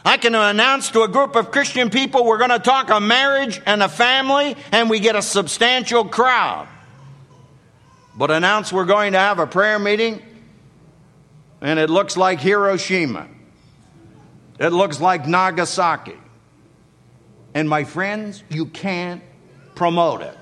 I 0.05 0.17
can 0.17 0.35
announce 0.35 0.91
to 0.91 1.01
a 1.01 1.07
group 1.07 1.35
of 1.35 1.51
Christian 1.51 1.89
people 1.89 2.23
we're 2.23 2.37
going 2.37 2.51
to 2.51 2.59
talk 2.59 2.89
a 2.89 3.01
marriage 3.01 3.59
and 3.65 3.81
a 3.81 3.89
family 3.89 4.55
and 4.71 4.89
we 4.89 4.99
get 4.99 5.15
a 5.15 5.21
substantial 5.21 6.05
crowd. 6.05 6.67
But 8.15 8.31
announce 8.31 8.71
we're 8.71 8.85
going 8.85 9.13
to 9.13 9.19
have 9.19 9.39
a 9.39 9.47
prayer 9.47 9.79
meeting 9.79 10.21
and 11.61 11.79
it 11.79 11.89
looks 11.89 12.15
like 12.15 12.39
Hiroshima. 12.39 13.27
It 14.59 14.69
looks 14.69 14.99
like 14.99 15.25
Nagasaki. 15.25 16.17
And 17.53 17.67
my 17.67 17.85
friends, 17.85 18.43
you 18.49 18.65
can't 18.65 19.23
promote 19.73 20.21
it. 20.21 20.37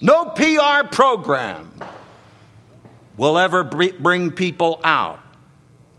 No 0.00 0.26
PR 0.26 0.86
program 0.88 1.72
will 3.16 3.38
ever 3.38 3.64
bring 3.64 4.30
people 4.30 4.80
out 4.84 5.20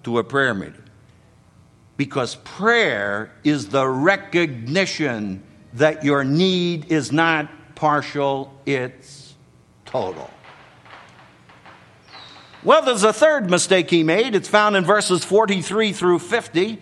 to 0.04 0.20
a 0.20 0.24
prayer 0.24 0.54
meeting. 0.54 0.76
Because 1.98 2.36
prayer 2.36 3.32
is 3.44 3.70
the 3.70 3.88
recognition 3.88 5.44
that 5.74 6.04
your 6.04 6.24
need 6.24 6.92
is 6.92 7.12
not 7.12 7.50
partial, 7.76 8.54
it's 8.66 9.36
total. 9.86 10.30
Well, 12.64 12.84
there's 12.84 13.04
a 13.04 13.14
third 13.14 13.50
mistake 13.50 13.90
he 13.90 14.04
made. 14.04 14.36
It's 14.36 14.48
found 14.48 14.76
in 14.76 14.86
verses 14.86 15.24
43 15.24 15.94
through 15.94 16.20
50, 16.20 16.80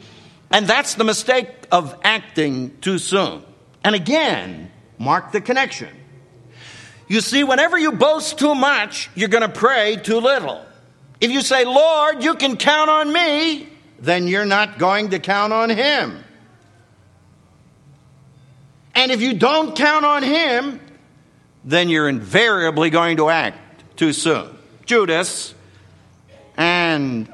and 0.51 0.67
that's 0.67 0.95
the 0.95 1.05
mistake 1.05 1.49
of 1.71 1.97
acting 2.03 2.77
too 2.81 2.97
soon. 2.97 3.43
And 3.83 3.95
again, 3.95 4.71
mark 4.97 5.31
the 5.31 5.39
connection. 5.39 5.95
You 7.07 7.21
see, 7.21 7.43
whenever 7.43 7.77
you 7.77 7.93
boast 7.93 8.37
too 8.37 8.53
much, 8.53 9.09
you're 9.15 9.29
going 9.29 9.41
to 9.41 9.49
pray 9.49 9.95
too 9.95 10.19
little. 10.19 10.63
If 11.21 11.31
you 11.31 11.41
say, 11.41 11.65
Lord, 11.65 12.23
you 12.23 12.35
can 12.35 12.57
count 12.57 12.89
on 12.89 13.11
me, 13.11 13.69
then 13.99 14.27
you're 14.27 14.45
not 14.45 14.79
going 14.79 15.09
to 15.09 15.19
count 15.19 15.53
on 15.53 15.69
him. 15.69 16.23
And 18.95 19.11
if 19.11 19.21
you 19.21 19.33
don't 19.33 19.77
count 19.77 20.05
on 20.05 20.23
him, 20.23 20.81
then 21.63 21.89
you're 21.89 22.09
invariably 22.09 22.89
going 22.89 23.17
to 23.17 23.29
act 23.29 23.97
too 23.97 24.13
soon. 24.13 24.57
Judas 24.85 25.53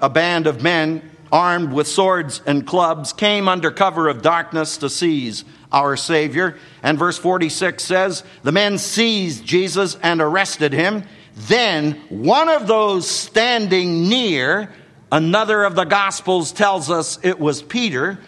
a 0.01 0.09
band 0.09 0.47
of 0.47 0.61
men 0.61 1.11
armed 1.31 1.73
with 1.73 1.87
swords 1.87 2.41
and 2.45 2.65
clubs 2.65 3.13
came 3.13 3.47
under 3.47 3.71
cover 3.71 4.07
of 4.07 4.21
darkness 4.21 4.77
to 4.77 4.89
seize 4.89 5.43
our 5.71 5.97
Savior. 5.97 6.57
And 6.81 6.97
verse 6.97 7.17
46 7.17 7.83
says, 7.83 8.23
The 8.43 8.51
men 8.51 8.77
seized 8.77 9.45
Jesus 9.45 9.97
and 10.01 10.21
arrested 10.21 10.71
him. 10.73 11.03
Then 11.35 12.01
one 12.09 12.47
of 12.47 12.67
those 12.67 13.09
standing 13.09 14.07
near, 14.07 14.73
another 15.11 15.63
of 15.63 15.75
the 15.75 15.83
Gospels 15.83 16.51
tells 16.51 16.89
us 16.89 17.19
it 17.23 17.39
was 17.39 17.61
Peter, 17.61 18.19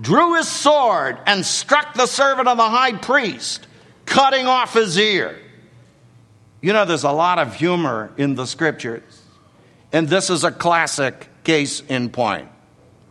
drew 0.00 0.36
his 0.36 0.48
sword 0.48 1.18
and 1.26 1.46
struck 1.46 1.94
the 1.94 2.06
servant 2.06 2.48
of 2.48 2.58
the 2.58 2.68
high 2.68 2.92
priest, 2.92 3.66
cutting 4.04 4.46
off 4.46 4.74
his 4.74 4.98
ear. 4.98 5.38
You 6.60 6.72
know, 6.72 6.84
there's 6.84 7.04
a 7.04 7.12
lot 7.12 7.38
of 7.38 7.56
humor 7.56 8.12
in 8.16 8.34
the 8.34 8.46
scriptures, 8.46 9.21
and 9.92 10.08
this 10.08 10.30
is 10.30 10.44
a 10.44 10.50
classic 10.50 11.28
case 11.44 11.80
in 11.88 12.10
point. 12.10 12.48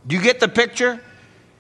Do 0.07 0.15
you 0.15 0.21
get 0.21 0.39
the 0.39 0.47
picture? 0.47 1.01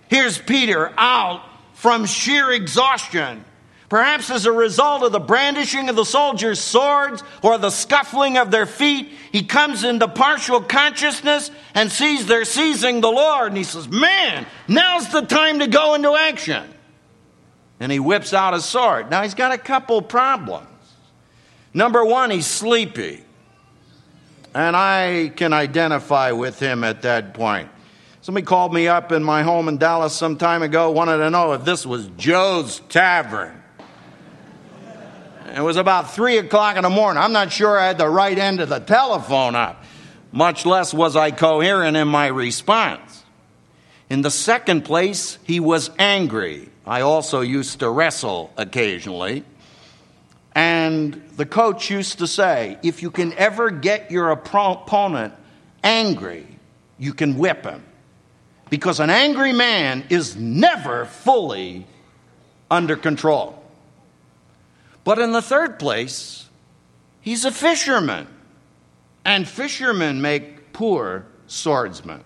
Here's 0.07 0.37
Peter 0.37 0.91
out 0.97 1.43
from 1.73 2.05
sheer 2.05 2.51
exhaustion 2.51 3.45
Perhaps 3.91 4.31
as 4.31 4.45
a 4.45 4.53
result 4.53 5.03
of 5.03 5.11
the 5.11 5.19
brandishing 5.19 5.89
of 5.89 5.97
the 5.97 6.05
soldiers' 6.05 6.61
swords 6.61 7.21
or 7.43 7.57
the 7.57 7.69
scuffling 7.69 8.37
of 8.37 8.49
their 8.49 8.65
feet, 8.65 9.11
he 9.33 9.43
comes 9.43 9.83
into 9.83 10.07
partial 10.07 10.61
consciousness 10.61 11.51
and 11.75 11.91
sees 11.91 12.25
they're 12.25 12.45
seizing 12.45 13.01
the 13.01 13.11
Lord. 13.11 13.49
And 13.49 13.57
he 13.57 13.65
says, 13.65 13.89
Man, 13.89 14.45
now's 14.69 15.11
the 15.11 15.23
time 15.23 15.59
to 15.59 15.67
go 15.67 15.95
into 15.95 16.15
action. 16.15 16.63
And 17.81 17.91
he 17.91 17.99
whips 17.99 18.33
out 18.33 18.53
his 18.53 18.63
sword. 18.63 19.11
Now 19.11 19.23
he's 19.23 19.33
got 19.33 19.51
a 19.51 19.57
couple 19.57 20.01
problems. 20.01 20.69
Number 21.73 22.05
one, 22.05 22.31
he's 22.31 22.47
sleepy. 22.47 23.25
And 24.53 24.75
I 24.75 25.31
can 25.35 25.53
identify 25.53 26.31
with 26.31 26.59
him 26.59 26.83
at 26.83 27.03
that 27.03 27.33
point. 27.33 27.69
Somebody 28.21 28.45
called 28.45 28.73
me 28.73 28.87
up 28.87 29.11
in 29.11 29.23
my 29.23 29.43
home 29.43 29.67
in 29.67 29.77
Dallas 29.77 30.13
some 30.13 30.37
time 30.37 30.61
ago, 30.61 30.91
wanted 30.91 31.17
to 31.17 31.29
know 31.29 31.53
if 31.53 31.65
this 31.65 31.85
was 31.85 32.07
Joe's 32.17 32.79
Tavern. 32.89 33.61
It 35.55 35.61
was 35.61 35.77
about 35.77 36.13
3 36.13 36.37
o'clock 36.37 36.75
in 36.77 36.83
the 36.83 36.89
morning. 36.89 37.21
I'm 37.21 37.33
not 37.33 37.51
sure 37.51 37.77
I 37.77 37.87
had 37.87 37.97
the 37.97 38.07
right 38.07 38.37
end 38.37 38.61
of 38.61 38.69
the 38.69 38.79
telephone 38.79 39.55
up, 39.55 39.83
much 40.31 40.65
less 40.65 40.93
was 40.93 41.15
I 41.15 41.31
coherent 41.31 41.97
in 41.97 42.07
my 42.07 42.27
response. 42.27 43.23
In 44.09 44.21
the 44.21 44.31
second 44.31 44.83
place, 44.83 45.39
he 45.43 45.59
was 45.59 45.89
angry. 45.97 46.69
I 46.85 47.01
also 47.01 47.41
used 47.41 47.79
to 47.79 47.89
wrestle 47.89 48.51
occasionally. 48.57 49.43
And 50.53 51.21
the 51.37 51.45
coach 51.45 51.89
used 51.89 52.19
to 52.19 52.27
say 52.27 52.77
if 52.83 53.01
you 53.01 53.11
can 53.11 53.33
ever 53.33 53.71
get 53.71 54.11
your 54.11 54.31
opponent 54.31 55.33
angry, 55.83 56.45
you 56.97 57.13
can 57.13 57.37
whip 57.37 57.63
him. 57.65 57.83
Because 58.69 58.99
an 58.99 59.09
angry 59.09 59.53
man 59.53 60.05
is 60.09 60.35
never 60.35 61.05
fully 61.05 61.85
under 62.69 62.95
control. 62.95 63.61
But 65.03 65.19
in 65.19 65.31
the 65.31 65.41
third 65.41 65.79
place, 65.79 66.47
he's 67.21 67.43
a 67.43 67.51
fisherman. 67.51 68.27
And 69.25 69.47
fishermen 69.47 70.21
make 70.21 70.73
poor 70.73 71.25
swordsmen. 71.47 72.23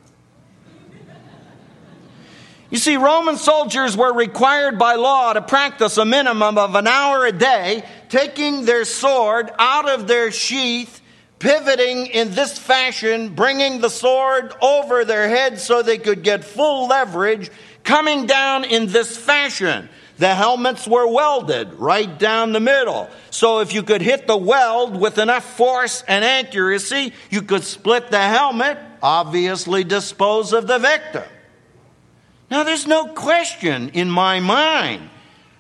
You 2.76 2.80
see, 2.80 2.98
Roman 2.98 3.38
soldiers 3.38 3.96
were 3.96 4.12
required 4.12 4.78
by 4.78 4.96
law 4.96 5.32
to 5.32 5.42
practice 5.42 5.96
a 5.96 6.04
minimum 6.04 6.58
of 6.58 6.76
an 6.76 6.88
hour 6.88 7.26
a 7.26 7.32
day, 7.32 7.86
taking 8.10 8.66
their 8.66 8.84
sword 8.84 9.50
out 9.58 9.88
of 9.88 10.10
their 10.10 10.30
sheath, 10.30 11.00
pivoting 11.40 12.08
in 12.08 12.32
this 12.32 12.60
fashion, 12.60 13.34
bringing 13.34 13.80
the 13.80 13.88
sword 13.88 14.54
over 14.62 15.06
their 15.06 15.30
head 15.30 15.58
so 15.58 15.82
they 15.82 15.98
could 15.98 16.22
get 16.22 16.44
full 16.44 16.90
leverage, 16.90 17.50
coming 17.86 18.26
down 18.26 18.66
in 18.66 18.88
this 18.88 19.16
fashion. 19.16 19.88
The 20.18 20.36
helmets 20.36 20.86
were 20.86 21.08
welded 21.08 21.76
right 21.76 22.20
down 22.20 22.52
the 22.52 22.60
middle. 22.60 23.10
So 23.32 23.62
if 23.62 23.74
you 23.74 23.84
could 23.84 24.02
hit 24.02 24.28
the 24.28 24.36
weld 24.36 25.00
with 25.00 25.18
enough 25.18 25.46
force 25.56 26.04
and 26.10 26.26
accuracy, 26.26 27.14
you 27.30 27.42
could 27.42 27.64
split 27.64 28.12
the 28.12 28.20
helmet, 28.20 28.78
obviously 29.02 29.86
dispose 29.86 30.52
of 30.52 30.68
the 30.68 30.80
victim. 30.80 31.24
Now, 32.50 32.64
there's 32.64 32.86
no 32.86 33.08
question 33.08 33.90
in 33.90 34.10
my 34.10 34.40
mind 34.40 35.10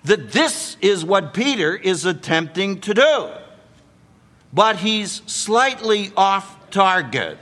that 0.04 0.32
this 0.32 0.78
is 0.82 1.04
what 1.04 1.34
Peter 1.34 1.76
is 1.76 2.06
attempting 2.06 2.80
to 2.82 2.93
do. 2.93 3.30
But 4.54 4.78
he's 4.78 5.21
slightly 5.26 6.12
off 6.15 6.69
target. 6.69 7.38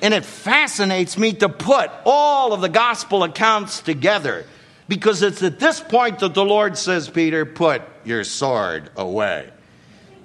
And 0.00 0.14
it 0.14 0.24
fascinates 0.24 1.18
me 1.18 1.32
to 1.34 1.48
put 1.48 1.90
all 2.04 2.52
of 2.52 2.60
the 2.60 2.68
gospel 2.68 3.24
accounts 3.24 3.80
together 3.80 4.44
because 4.88 5.22
it's 5.22 5.42
at 5.42 5.58
this 5.58 5.80
point 5.80 6.20
that 6.20 6.34
the 6.34 6.44
Lord 6.44 6.78
says, 6.78 7.08
Peter, 7.08 7.44
put 7.44 7.82
your 8.04 8.22
sword 8.22 8.90
away. 8.96 9.50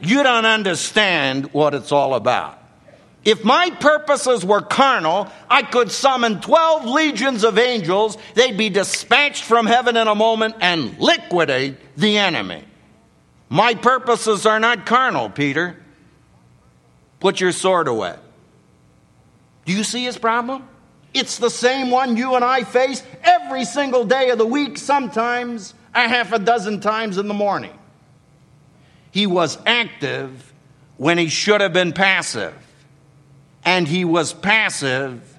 You 0.01 0.23
don't 0.23 0.45
understand 0.45 1.53
what 1.53 1.73
it's 1.73 1.91
all 1.91 2.13
about. 2.13 2.60
If 3.23 3.43
my 3.43 3.69
purposes 3.79 4.43
were 4.43 4.61
carnal, 4.61 5.27
I 5.49 5.61
could 5.61 5.91
summon 5.91 6.41
12 6.41 6.85
legions 6.85 7.43
of 7.43 7.59
angels. 7.59 8.17
They'd 8.33 8.57
be 8.57 8.69
dispatched 8.69 9.43
from 9.43 9.67
heaven 9.67 9.95
in 9.95 10.07
a 10.07 10.15
moment 10.15 10.55
and 10.59 10.97
liquidate 10.97 11.77
the 11.95 12.17
enemy. 12.17 12.63
My 13.49 13.75
purposes 13.75 14.45
are 14.45 14.59
not 14.59 14.85
carnal, 14.85 15.29
Peter. 15.29 15.77
Put 17.19 17.39
your 17.39 17.51
sword 17.51 17.87
away. 17.87 18.15
Do 19.65 19.73
you 19.73 19.83
see 19.83 20.03
his 20.03 20.17
problem? 20.17 20.67
It's 21.13 21.37
the 21.37 21.49
same 21.49 21.91
one 21.91 22.17
you 22.17 22.35
and 22.35 22.43
I 22.43 22.63
face 22.63 23.03
every 23.23 23.65
single 23.65 24.05
day 24.05 24.29
of 24.29 24.37
the 24.37 24.45
week, 24.45 24.77
sometimes 24.77 25.73
a 25.93 26.07
half 26.07 26.31
a 26.31 26.39
dozen 26.39 26.79
times 26.79 27.17
in 27.17 27.27
the 27.27 27.33
morning. 27.33 27.77
He 29.11 29.27
was 29.27 29.57
active 29.65 30.53
when 30.97 31.17
he 31.17 31.27
should 31.27 31.61
have 31.61 31.73
been 31.73 31.91
passive, 31.91 32.53
and 33.63 33.87
he 33.87 34.05
was 34.05 34.33
passive 34.33 35.37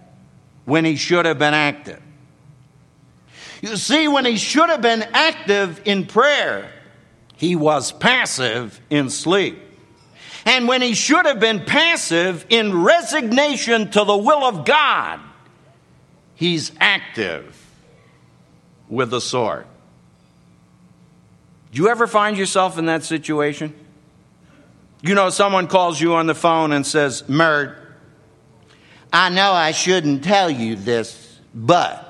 when 0.65 0.85
he 0.85 0.97
should 0.97 1.27
have 1.27 1.39
been 1.39 1.55
active. 1.55 2.01
You 3.61 3.77
see, 3.77 4.09
when 4.09 4.25
he 4.25 4.37
should 4.37 4.69
have 4.71 4.83
been 4.83 5.03
active 5.13 5.83
in 5.85 6.07
prayer, 6.07 6.71
he 7.37 7.57
was 7.57 7.93
passive 7.93 8.81
in 8.91 9.09
sleep. 9.11 9.59
And 10.45 10.67
when 10.67 10.83
he 10.83 10.95
should 10.95 11.27
have 11.27 11.39
been 11.39 11.65
passive 11.65 12.45
in 12.49 12.83
resignation 12.83 13.91
to 13.93 14.05
the 14.05 14.17
will 14.17 14.45
of 14.45 14.65
God, 14.65 15.21
he's 16.35 16.73
active 16.81 17.57
with 18.89 19.11
the 19.11 19.21
sword. 19.21 19.67
Do 21.73 21.81
you 21.81 21.89
ever 21.89 22.07
find 22.07 22.37
yourself 22.37 22.77
in 22.79 22.87
that 22.87 23.05
situation? 23.05 23.75
You 25.01 25.15
know, 25.15 25.31
someone 25.31 25.69
calls 25.69 26.01
you 26.01 26.15
on 26.15 26.27
the 26.27 26.35
phone 26.35 26.73
and 26.73 26.87
says, 26.87 27.29
Mert, 27.29 27.82
I 29.13 29.29
know 29.29 29.53
I 29.53 29.73
shouldn't 29.73 30.25
tell 30.25 30.51
you 30.51 30.77
this, 30.77 31.39
but. 31.55 32.09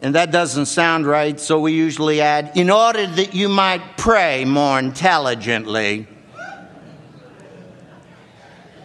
And 0.00 0.14
that 0.14 0.30
doesn't 0.30 0.66
sound 0.66 1.06
right, 1.06 1.40
so 1.40 1.58
we 1.60 1.72
usually 1.72 2.20
add, 2.20 2.56
in 2.56 2.70
order 2.70 3.06
that 3.06 3.34
you 3.34 3.48
might 3.48 3.96
pray 3.96 4.44
more 4.44 4.78
intelligently. 4.78 6.06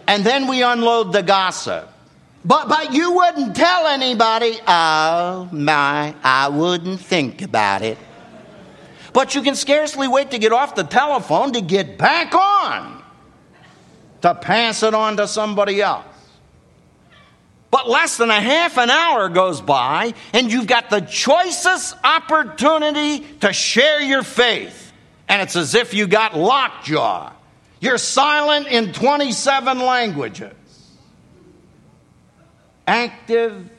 And 0.08 0.24
then 0.24 0.48
we 0.48 0.62
unload 0.62 1.12
the 1.12 1.22
gossip. 1.22 1.88
But, 2.44 2.68
but 2.68 2.94
you 2.94 3.12
wouldn't 3.12 3.54
tell 3.54 3.86
anybody. 3.86 4.58
Oh, 4.66 5.48
my, 5.52 6.14
I 6.24 6.48
wouldn't 6.48 7.00
think 7.00 7.42
about 7.42 7.82
it. 7.82 7.98
But 9.12 9.34
you 9.34 9.42
can 9.42 9.54
scarcely 9.54 10.08
wait 10.08 10.30
to 10.30 10.38
get 10.38 10.52
off 10.52 10.74
the 10.74 10.84
telephone 10.84 11.52
to 11.52 11.60
get 11.60 11.98
back 11.98 12.34
on, 12.34 13.02
to 14.22 14.34
pass 14.34 14.82
it 14.82 14.94
on 14.94 15.16
to 15.18 15.28
somebody 15.28 15.82
else. 15.82 16.09
But 17.70 17.88
less 17.88 18.16
than 18.16 18.30
a 18.30 18.40
half 18.40 18.78
an 18.78 18.90
hour 18.90 19.28
goes 19.28 19.60
by, 19.60 20.14
and 20.32 20.50
you've 20.50 20.66
got 20.66 20.90
the 20.90 21.00
choicest 21.00 21.94
opportunity 22.02 23.20
to 23.40 23.52
share 23.52 24.00
your 24.00 24.24
faith. 24.24 24.92
And 25.28 25.40
it's 25.40 25.54
as 25.54 25.76
if 25.76 25.94
you 25.94 26.08
got 26.08 26.36
lockjaw. 26.36 27.32
You're 27.80 27.98
silent 27.98 28.66
in 28.66 28.92
27 28.92 29.78
languages. 29.78 30.52
Active 32.86 33.70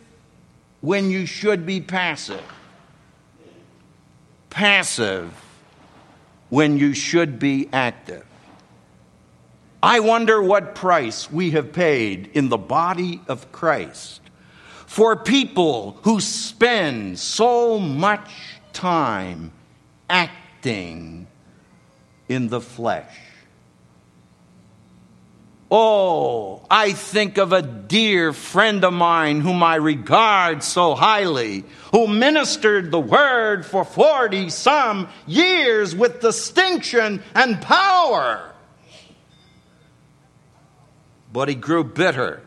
when 0.80 1.12
you 1.12 1.25
should 1.25 1.65
be 1.65 1.82
passive. 1.82 2.43
Passive 4.49 5.34
when 6.49 6.77
you 6.77 6.93
should 6.93 7.39
be 7.39 7.67
active. 7.73 8.25
I 9.84 10.00
wonder 10.00 10.41
what 10.41 10.76
price 10.76 11.32
we 11.32 11.52
have 11.52 11.74
paid 11.74 12.30
in 12.34 12.50
the 12.50 12.58
body 12.58 13.22
of 13.28 13.52
Christ 13.52 14.22
for 14.86 15.15
people 15.15 15.98
who 16.04 16.20
spend 16.20 17.17
so 17.17 17.80
much 17.80 18.30
time 18.74 19.52
acting 20.10 21.28
in 22.28 22.50
the 22.50 22.62
flesh. 22.62 23.17
Oh, 25.74 26.65
I 26.70 26.91
think 26.91 27.38
of 27.38 27.54
a 27.54 27.62
dear 27.62 28.34
friend 28.34 28.84
of 28.84 28.91
mine 28.91 29.39
whom 29.39 29.63
I 29.63 29.76
regard 29.76 30.63
so 30.63 30.94
highly, 30.96 31.63
who 31.94 32.08
ministered 32.08 32.91
the 32.91 33.00
word 33.00 33.65
for 33.65 33.86
40 33.86 34.50
some 34.50 35.08
years 35.26 35.96
with 35.96 36.20
distinction 36.20 37.24
and 37.34 37.62
power. 37.62 38.51
But 41.34 41.50
he 41.50 41.56
grew 41.56 41.84
bitter 41.84 42.41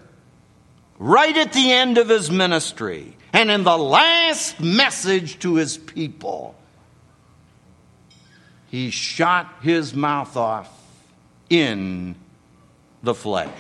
right 0.98 1.36
at 1.36 1.52
the 1.52 1.72
end 1.72 1.98
of 1.98 2.08
his 2.08 2.30
ministry 2.30 3.16
and 3.32 3.50
in 3.50 3.64
the 3.64 3.76
last 3.76 4.60
message 4.60 5.38
to 5.40 5.54
his 5.54 5.76
people. 5.76 6.54
He 8.70 8.90
shot 8.90 9.52
his 9.62 9.94
mouth 9.94 10.36
off 10.36 10.70
in 11.48 12.16
the 13.02 13.14
flesh. 13.14 13.52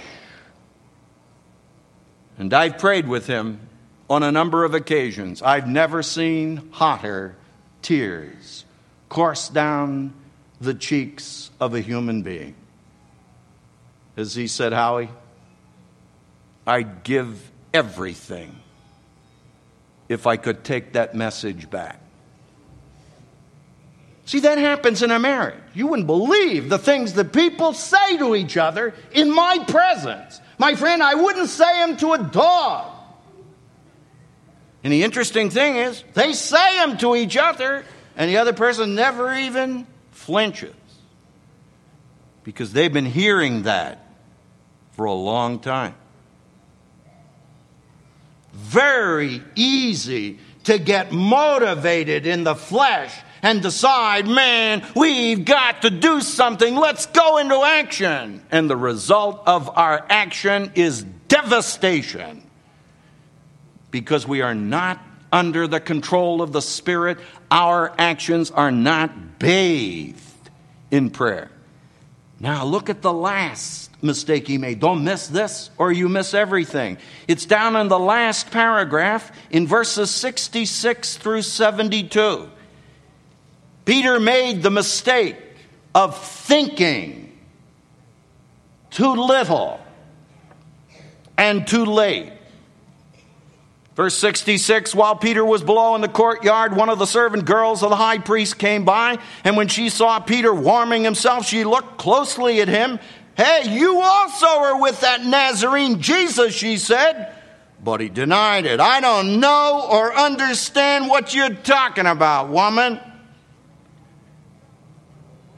And 2.38 2.52
I've 2.52 2.78
prayed 2.78 3.06
with 3.06 3.26
him 3.26 3.60
on 4.10 4.22
a 4.22 4.32
number 4.32 4.64
of 4.64 4.74
occasions. 4.74 5.40
I've 5.40 5.68
never 5.68 6.02
seen 6.02 6.68
hotter 6.72 7.36
tears 7.82 8.64
course 9.08 9.48
down 9.48 10.12
the 10.60 10.74
cheeks 10.74 11.50
of 11.60 11.72
a 11.72 11.80
human 11.80 12.22
being. 12.22 12.56
As 14.16 14.34
he 14.34 14.46
said, 14.46 14.72
Howie, 14.72 15.08
I'd 16.66 17.02
give 17.02 17.50
everything 17.72 18.54
if 20.08 20.26
I 20.26 20.36
could 20.36 20.64
take 20.64 20.92
that 20.92 21.14
message 21.14 21.68
back. 21.68 22.00
See, 24.26 24.40
that 24.40 24.58
happens 24.58 25.02
in 25.02 25.10
a 25.10 25.18
marriage. 25.18 25.60
You 25.74 25.88
wouldn't 25.88 26.06
believe 26.06 26.68
the 26.68 26.78
things 26.78 27.14
that 27.14 27.32
people 27.32 27.74
say 27.74 28.16
to 28.18 28.34
each 28.34 28.56
other 28.56 28.94
in 29.12 29.34
my 29.34 29.58
presence. 29.68 30.40
My 30.56 30.76
friend, 30.76 31.02
I 31.02 31.14
wouldn't 31.14 31.48
say 31.48 31.86
them 31.86 31.96
to 31.98 32.12
a 32.14 32.18
dog. 32.18 32.92
And 34.82 34.92
the 34.92 35.02
interesting 35.02 35.50
thing 35.50 35.76
is, 35.76 36.02
they 36.14 36.32
say 36.32 36.76
them 36.76 36.96
to 36.98 37.16
each 37.16 37.36
other, 37.36 37.84
and 38.16 38.30
the 38.30 38.38
other 38.38 38.52
person 38.52 38.94
never 38.94 39.34
even 39.34 39.86
flinches 40.12 40.74
because 42.44 42.72
they've 42.72 42.92
been 42.92 43.06
hearing 43.06 43.62
that 43.62 44.03
for 44.94 45.04
a 45.06 45.12
long 45.12 45.58
time. 45.58 45.94
Very 48.52 49.42
easy 49.54 50.38
to 50.64 50.78
get 50.78 51.12
motivated 51.12 52.26
in 52.26 52.44
the 52.44 52.54
flesh 52.54 53.14
and 53.42 53.60
decide, 53.60 54.26
man, 54.26 54.86
we've 54.96 55.44
got 55.44 55.82
to 55.82 55.90
do 55.90 56.20
something. 56.20 56.74
Let's 56.74 57.06
go 57.06 57.38
into 57.38 57.60
action. 57.62 58.42
And 58.50 58.70
the 58.70 58.76
result 58.76 59.42
of 59.46 59.76
our 59.76 60.06
action 60.08 60.72
is 60.74 61.04
devastation 61.28 62.42
because 63.90 64.26
we 64.26 64.40
are 64.40 64.54
not 64.54 64.98
under 65.30 65.66
the 65.66 65.80
control 65.80 66.40
of 66.40 66.52
the 66.52 66.62
Spirit. 66.62 67.18
Our 67.50 67.92
actions 67.98 68.50
are 68.50 68.70
not 68.70 69.38
bathed 69.38 70.22
in 70.90 71.10
prayer. 71.10 71.50
Now, 72.44 72.66
look 72.66 72.90
at 72.90 73.00
the 73.00 73.10
last 73.10 73.90
mistake 74.02 74.46
he 74.46 74.58
made. 74.58 74.78
Don't 74.78 75.02
miss 75.02 75.28
this 75.28 75.70
or 75.78 75.90
you 75.90 76.10
miss 76.10 76.34
everything. 76.34 76.98
It's 77.26 77.46
down 77.46 77.74
in 77.74 77.88
the 77.88 77.98
last 77.98 78.50
paragraph 78.50 79.32
in 79.50 79.66
verses 79.66 80.10
66 80.10 81.16
through 81.16 81.40
72. 81.40 82.50
Peter 83.86 84.20
made 84.20 84.62
the 84.62 84.70
mistake 84.70 85.38
of 85.94 86.22
thinking 86.22 87.32
too 88.90 89.14
little 89.14 89.80
and 91.38 91.66
too 91.66 91.86
late. 91.86 92.33
Verse 93.96 94.16
66 94.18 94.94
While 94.94 95.16
Peter 95.16 95.44
was 95.44 95.62
below 95.62 95.94
in 95.94 96.00
the 96.00 96.08
courtyard, 96.08 96.76
one 96.76 96.88
of 96.88 96.98
the 96.98 97.06
servant 97.06 97.44
girls 97.44 97.82
of 97.82 97.90
the 97.90 97.96
high 97.96 98.18
priest 98.18 98.58
came 98.58 98.84
by, 98.84 99.18
and 99.44 99.56
when 99.56 99.68
she 99.68 99.88
saw 99.88 100.18
Peter 100.20 100.52
warming 100.52 101.04
himself, 101.04 101.46
she 101.46 101.64
looked 101.64 101.98
closely 101.98 102.60
at 102.60 102.68
him. 102.68 102.98
Hey, 103.36 103.64
you 103.68 104.00
also 104.00 104.46
are 104.46 104.80
with 104.80 105.00
that 105.00 105.24
Nazarene 105.24 106.00
Jesus, 106.00 106.54
she 106.54 106.76
said. 106.76 107.34
But 107.82 108.00
he 108.00 108.08
denied 108.08 108.64
it. 108.64 108.80
I 108.80 109.00
don't 109.00 109.40
know 109.40 109.86
or 109.90 110.14
understand 110.14 111.08
what 111.08 111.34
you're 111.34 111.50
talking 111.50 112.06
about, 112.06 112.48
woman. 112.48 113.00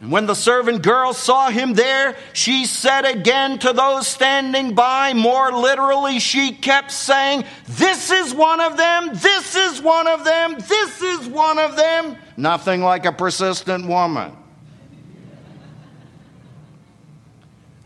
And 0.07 0.13
when 0.13 0.27
the 0.27 0.37
servant 0.37 0.83
girl 0.83 1.13
saw 1.13 1.51
him 1.51 1.75
there, 1.75 2.17
she 2.33 2.65
said 2.65 3.05
again 3.05 3.59
to 3.59 3.73
those 3.73 4.07
standing 4.07 4.77
by, 4.77 5.15
more 5.15 5.51
literally, 5.51 6.21
she 6.21 6.53
kept 6.53 6.93
saying, 6.93 7.45
This 7.67 8.13
is 8.13 8.33
one 8.33 8.61
of 8.61 8.77
them, 8.77 9.09
this 9.15 9.57
is 9.57 9.83
one 9.83 10.07
of 10.07 10.25
them, 10.25 10.55
this 10.61 11.03
is 11.03 11.27
one 11.27 11.59
of 11.59 11.75
them. 11.75 12.17
Nothing 12.37 12.83
like 12.83 13.05
a 13.05 13.11
persistent 13.11 13.89
woman. 13.89 14.31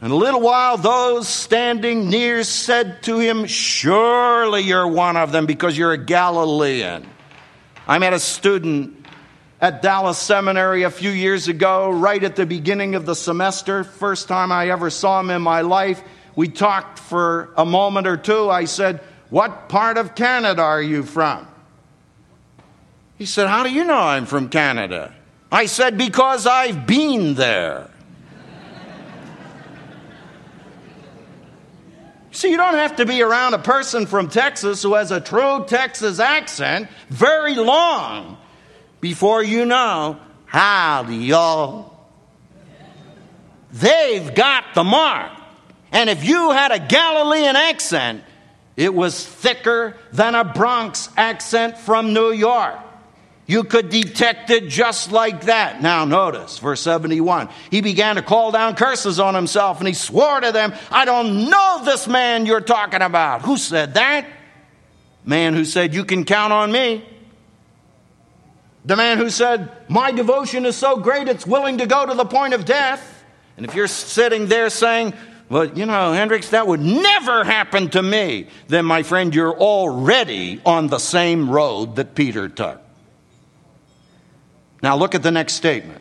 And 0.03 0.13
a 0.13 0.17
little 0.17 0.43
while, 0.43 0.77
those 0.77 1.27
standing 1.27 2.11
near 2.11 2.45
said 2.45 3.03
to 3.05 3.19
him, 3.19 3.47
Surely 3.47 4.61
you're 4.61 4.87
one 4.87 5.17
of 5.17 5.33
them 5.33 5.47
because 5.47 5.75
you're 5.75 5.93
a 5.93 6.05
Galilean. 6.05 7.09
I 7.89 7.99
met 7.99 8.13
a 8.13 8.21
student 8.21 9.00
at 9.61 9.83
Dallas 9.83 10.19
Seminary 10.19 10.85
a 10.85 10.91
few 10.91 11.11
years 11.11 11.49
ago, 11.49 11.91
right 11.91 12.23
at 12.25 12.37
the 12.37 12.47
beginning 12.47 12.95
of 12.95 13.05
the 13.05 13.15
semester. 13.15 13.85
First 13.85 14.27
time 14.27 14.51
I 14.53 14.71
ever 14.71 14.89
saw 14.89 15.21
him 15.21 15.29
in 15.31 15.43
my 15.43 15.61
life. 15.61 16.03
We 16.35 16.49
talked 16.49 16.99
for 16.99 17.53
a 17.57 17.67
moment 17.67 18.07
or 18.07 18.17
two. 18.17 18.49
I 18.49 18.65
said, 18.65 19.01
What 19.29 19.69
part 19.69 19.99
of 19.99 20.15
Canada 20.15 20.63
are 20.63 20.81
you 20.81 21.03
from? 21.03 21.47
He 23.19 23.27
said, 23.27 23.49
How 23.49 23.63
do 23.63 23.71
you 23.71 23.85
know 23.85 23.99
I'm 23.99 24.25
from 24.25 24.49
Canada? 24.49 25.15
I 25.53 25.67
said, 25.67 25.99
Because 25.99 26.47
I've 26.47 26.87
been 26.87 27.35
there. 27.35 27.91
See, 32.33 32.51
you 32.51 32.57
don't 32.57 32.77
have 32.77 32.97
to 32.97 33.05
be 33.05 33.21
around 33.21 33.53
a 33.53 33.59
person 33.59 34.07
from 34.07 34.31
Texas 34.31 34.83
who 34.83 34.95
has 34.95 35.11
a 35.11 35.21
true 35.21 35.67
Texas 35.67 36.19
accent 36.19 36.89
very 37.11 37.57
long 37.57 38.39
before 39.01 39.43
you 39.43 39.65
know, 39.65 40.19
howdy, 40.47 41.17
y'all. 41.17 41.97
They've 43.73 44.35
got 44.35 44.75
the 44.75 44.85
mark. 44.85 45.33
And 45.93 46.11
if 46.11 46.25
you 46.25 46.51
had 46.51 46.73
a 46.73 46.79
Galilean 46.79 47.57
accent, 47.57 48.23
it 48.77 48.95
was 48.95 49.25
thicker 49.25 49.97
than 50.13 50.35
a 50.35 50.45
Bronx 50.45 51.09
accent 51.17 51.79
from 51.79 52.13
New 52.13 52.33
York. 52.33 52.79
You 53.47 53.65
could 53.65 53.89
detect 53.89 54.51
it 54.51 54.69
just 54.69 55.11
like 55.11 55.47
that. 55.47 55.83
Now, 55.83 56.05
notice 56.05 56.59
verse 56.59 56.81
71. 56.83 57.49
He 57.69 57.81
began 57.81 58.15
to 58.15 58.23
call 58.23 58.53
down 58.53 58.77
curses 58.77 59.19
on 59.19 59.35
himself 59.35 59.81
and 59.81 59.89
he 59.89 59.95
swore 59.95 60.41
to 60.41 60.53
them, 60.53 60.73
I 60.89 61.05
don't 61.05 61.51
know 61.51 61.83
this 61.85 62.07
man 62.07 62.47
you're 62.47 62.61
talking 62.61 63.03
about. 63.03 63.43
Who 63.43 63.57
said 63.57 63.95
that? 63.95 64.29
Man 65.25 65.55
who 65.55 65.65
said, 65.65 65.95
You 65.95 66.05
can 66.05 66.25
count 66.25 66.53
on 66.53 66.71
me. 66.71 67.05
The 68.85 68.97
man 68.97 69.19
who 69.19 69.31
said, 69.31 69.71
My 69.89 70.11
devotion 70.11 70.65
is 70.65 70.77
so 70.77 70.97
great 70.97 71.29
it's 71.29 71.47
willing 71.47 71.79
to 71.79 71.87
go 71.87 72.07
to 72.07 72.15
the 72.15 72.25
point 72.25 72.55
of 72.55 72.65
death. 72.65 73.25
And 73.57 73.67
if 73.67 73.75
you're 73.75 73.89
sitting 73.89 74.47
there 74.47 74.71
saying, 74.71 75.15
Well, 75.49 75.67
you 75.67 75.87
know, 75.87 76.13
Hendricks, 76.13 76.51
that 76.51 76.67
would 76.67 76.81
never 76.81 77.45
happen 77.45 77.91
to 77.91 78.03
me, 78.03 78.49
then, 78.69 78.85
my 78.85 79.03
friend, 79.03 79.35
you're 79.35 79.57
already 79.57 80.61
on 80.65 80.87
the 80.87 80.99
same 80.99 81.51
road 81.51 81.97
that 81.97 82.15
Peter 82.15 82.49
took. 82.49 82.81
Now, 84.83 84.97
look 84.97 85.15
at 85.15 85.23
the 85.23 85.31
next 85.31 85.55
statement. 85.55 86.01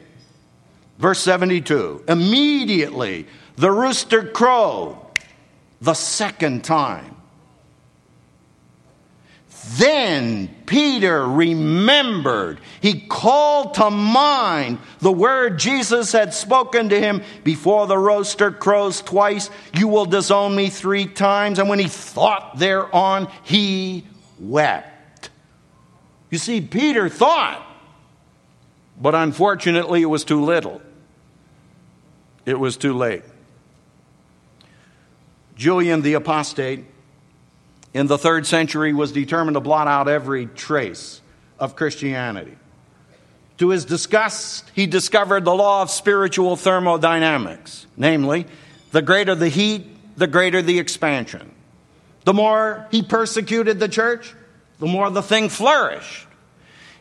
Verse 0.99 1.19
72 1.19 2.05
Immediately 2.07 3.27
the 3.55 3.71
rooster 3.71 4.23
crowed 4.23 4.97
the 5.81 5.93
second 5.93 6.63
time. 6.63 7.15
Then 9.77 10.47
Peter 10.65 11.27
remembered. 11.27 12.59
He 12.81 13.01
called 13.01 13.73
to 13.75 13.89
mind 13.89 14.79
the 14.99 15.11
word 15.11 15.59
Jesus 15.59 16.11
had 16.11 16.33
spoken 16.33 16.89
to 16.89 16.99
him 16.99 17.23
before 17.43 17.85
the 17.87 17.97
rooster 17.97 18.51
crows 18.51 19.01
twice, 19.01 19.49
you 19.73 19.87
will 19.87 20.05
disown 20.05 20.55
me 20.55 20.69
three 20.69 21.05
times. 21.05 21.59
And 21.59 21.69
when 21.69 21.79
he 21.79 21.87
thought 21.87 22.57
thereon, 22.57 23.27
he 23.43 24.05
wept. 24.39 25.29
You 26.29 26.37
see, 26.37 26.61
Peter 26.61 27.09
thought, 27.09 27.65
but 28.99 29.15
unfortunately, 29.15 30.01
it 30.01 30.05
was 30.05 30.23
too 30.23 30.43
little. 30.43 30.81
It 32.45 32.59
was 32.59 32.77
too 32.77 32.93
late. 32.93 33.23
Julian 35.55 36.01
the 36.01 36.13
Apostate 36.13 36.85
in 37.93 38.07
the 38.07 38.17
third 38.17 38.45
century 38.45 38.93
was 38.93 39.11
determined 39.11 39.55
to 39.55 39.61
blot 39.61 39.87
out 39.87 40.07
every 40.07 40.45
trace 40.47 41.21
of 41.59 41.75
Christianity. 41.75 42.55
To 43.57 43.69
his 43.69 43.83
disgust, 43.85 44.71
he 44.73 44.85
discovered 44.85 45.43
the 45.43 45.53
law 45.53 45.81
of 45.81 45.89
spiritual 45.89 46.55
thermodynamics, 46.55 47.87
namely, 47.97 48.45
the 48.91 49.01
greater 49.01 49.35
the 49.35 49.49
heat, 49.49 50.17
the 50.17 50.27
greater 50.27 50.61
the 50.61 50.79
expansion. 50.79 51.51
The 52.23 52.33
more 52.33 52.87
he 52.91 53.01
persecuted 53.01 53.79
the 53.79 53.89
church, 53.89 54.33
the 54.79 54.87
more 54.87 55.09
the 55.09 55.21
thing 55.21 55.49
flourished. 55.49 56.27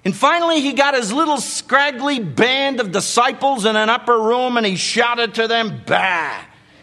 And 0.04 0.14
finally, 0.16 0.60
he 0.60 0.72
got 0.72 0.94
his 0.94 1.12
little 1.12 1.38
scraggly 1.38 2.18
band 2.18 2.80
of 2.80 2.92
disciples 2.92 3.64
in 3.64 3.76
an 3.76 3.88
upper 3.88 4.18
room 4.18 4.56
and 4.56 4.64
he 4.64 4.76
shouted 4.76 5.34
to 5.34 5.46
them, 5.46 5.82
Bah! 5.86 6.40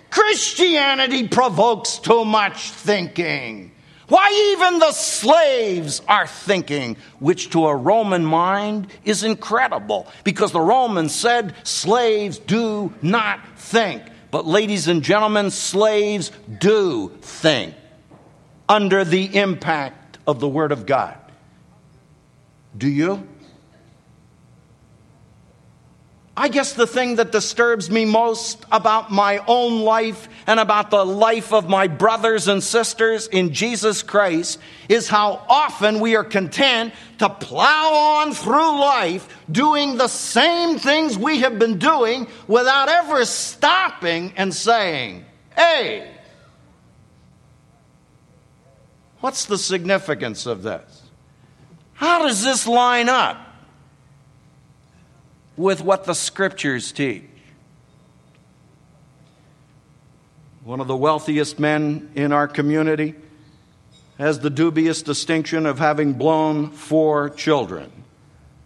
Christianity 0.09 1.27
provokes 1.27 1.97
too 1.97 2.23
much 2.23 2.69
thinking. 2.71 3.71
Why, 4.07 4.53
even 4.53 4.79
the 4.79 4.91
slaves 4.91 6.01
are 6.07 6.27
thinking, 6.27 6.97
which 7.19 7.49
to 7.51 7.65
a 7.65 7.75
Roman 7.75 8.23
mind 8.23 8.87
is 9.03 9.23
incredible 9.23 10.07
because 10.23 10.51
the 10.51 10.61
Romans 10.61 11.13
said 11.13 11.55
slaves 11.63 12.37
do 12.37 12.93
not 13.01 13.39
think. 13.57 14.03
But, 14.29 14.45
ladies 14.45 14.87
and 14.87 15.01
gentlemen, 15.01 15.49
slaves 15.49 16.31
do 16.59 17.09
think 17.21 17.73
under 18.69 19.03
the 19.03 19.35
impact 19.35 20.17
of 20.27 20.39
the 20.39 20.47
Word 20.47 20.71
of 20.71 20.85
God. 20.85 21.17
Do 22.77 22.87
you? 22.89 23.27
I 26.37 26.49
guess 26.49 26.73
the 26.73 26.85
thing 26.85 27.15
that 27.15 27.31
disturbs 27.31 27.89
me 27.89 28.03
most 28.03 28.65
about 28.69 29.09
my 29.09 29.41
own 29.47 29.81
life 29.83 30.27
and 30.45 30.59
about 30.59 30.89
the 30.89 31.05
life 31.05 31.53
of 31.53 31.69
my 31.69 31.87
brothers 31.87 32.49
and 32.49 32.61
sisters 32.61 33.27
in 33.27 33.53
Jesus 33.53 34.03
Christ 34.03 34.59
is 34.89 35.07
how 35.07 35.45
often 35.47 36.01
we 36.01 36.17
are 36.17 36.25
content 36.25 36.93
to 37.19 37.29
plow 37.29 38.19
on 38.19 38.33
through 38.33 38.79
life 38.79 39.29
doing 39.49 39.97
the 39.97 40.09
same 40.09 40.77
things 40.77 41.17
we 41.17 41.39
have 41.39 41.57
been 41.57 41.79
doing 41.79 42.27
without 42.47 42.89
ever 42.89 43.23
stopping 43.23 44.33
and 44.35 44.53
saying, 44.53 45.23
Hey, 45.55 46.11
what's 49.21 49.45
the 49.45 49.57
significance 49.57 50.45
of 50.45 50.63
this? 50.63 51.03
How 51.93 52.23
does 52.23 52.43
this 52.43 52.67
line 52.67 53.07
up 53.07 53.44
with 55.57 55.81
what 55.81 56.05
the 56.05 56.13
scriptures 56.13 56.91
teach? 56.91 57.23
One 60.63 60.79
of 60.79 60.87
the 60.87 60.95
wealthiest 60.95 61.59
men 61.59 62.09
in 62.15 62.31
our 62.31 62.47
community 62.47 63.15
has 64.17 64.39
the 64.39 64.49
dubious 64.49 65.01
distinction 65.01 65.65
of 65.65 65.77
having 65.77 66.13
blown 66.13 66.71
four 66.71 67.29
children 67.29 67.91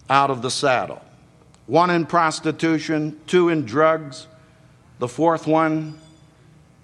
out 0.10 0.30
of 0.30 0.42
the 0.42 0.52
saddle 0.52 1.02
one 1.70 1.92
in 1.92 2.08
prostitution, 2.08 3.20
two 3.28 3.50
in 3.50 3.64
drugs, 3.64 4.26
the 4.98 5.08
fourth 5.08 5.46
one 5.46 6.00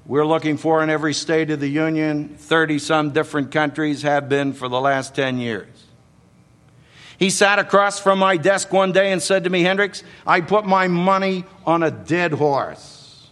we're 0.05 0.25
looking 0.25 0.57
for 0.57 0.83
in 0.83 0.91
every 0.91 1.15
state 1.15 1.49
of 1.49 1.59
the 1.59 1.67
Union, 1.67 2.35
30 2.37 2.77
some 2.77 3.09
different 3.09 3.51
countries 3.51 4.03
have 4.03 4.29
been 4.29 4.53
for 4.53 4.69
the 4.69 4.79
last 4.79 5.15
10 5.15 5.39
years. 5.39 5.74
He 7.17 7.29
sat 7.29 7.59
across 7.59 7.99
from 7.99 8.19
my 8.19 8.37
desk 8.37 8.71
one 8.73 8.91
day 8.91 9.11
and 9.11 9.21
said 9.21 9.45
to 9.45 9.49
me, 9.49 9.61
Hendricks, 9.61 10.03
I 10.27 10.41
put 10.41 10.65
my 10.65 10.87
money 10.87 11.45
on 11.65 11.83
a 11.83 11.91
dead 11.91 12.33
horse. 12.33 13.27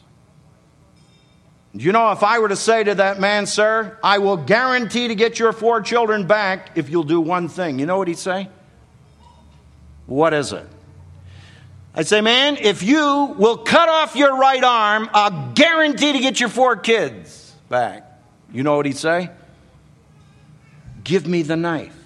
You 1.73 1.91
know, 1.91 2.11
if 2.11 2.21
I 2.21 2.39
were 2.39 2.49
to 2.49 2.55
say 2.55 2.83
to 2.83 2.95
that 2.95 3.19
man, 3.19 3.45
sir, 3.45 3.97
I 4.03 4.19
will 4.19 4.37
guarantee 4.37 5.07
to 5.07 5.15
get 5.15 5.39
your 5.39 5.51
four 5.51 5.81
children 5.81 6.27
back 6.27 6.77
if 6.77 6.89
you'll 6.89 7.03
do 7.03 7.19
one 7.19 7.49
thing, 7.49 7.79
you 7.79 7.85
know 7.85 7.97
what 7.97 8.07
he'd 8.07 8.19
say? 8.19 8.47
What 10.05 10.33
is 10.33 10.53
it? 10.53 10.67
I'd 11.95 12.07
say, 12.07 12.21
man, 12.21 12.57
if 12.57 12.83
you 12.83 13.35
will 13.37 13.57
cut 13.57 13.89
off 13.89 14.15
your 14.15 14.37
right 14.37 14.63
arm, 14.63 15.09
I'll 15.13 15.53
guarantee 15.53 16.13
to 16.13 16.19
get 16.19 16.39
your 16.39 16.49
four 16.49 16.75
kids 16.75 17.53
back. 17.69 18.09
You 18.51 18.63
know 18.63 18.75
what 18.75 18.85
he'd 18.85 18.97
say? 18.97 19.29
Give 21.03 21.27
me 21.27 21.41
the 21.41 21.55
knife. 21.55 22.02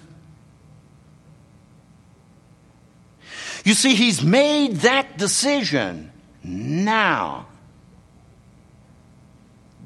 You 3.68 3.74
see, 3.74 3.94
he's 3.94 4.22
made 4.22 4.76
that 4.76 5.18
decision 5.18 6.10
now, 6.42 7.48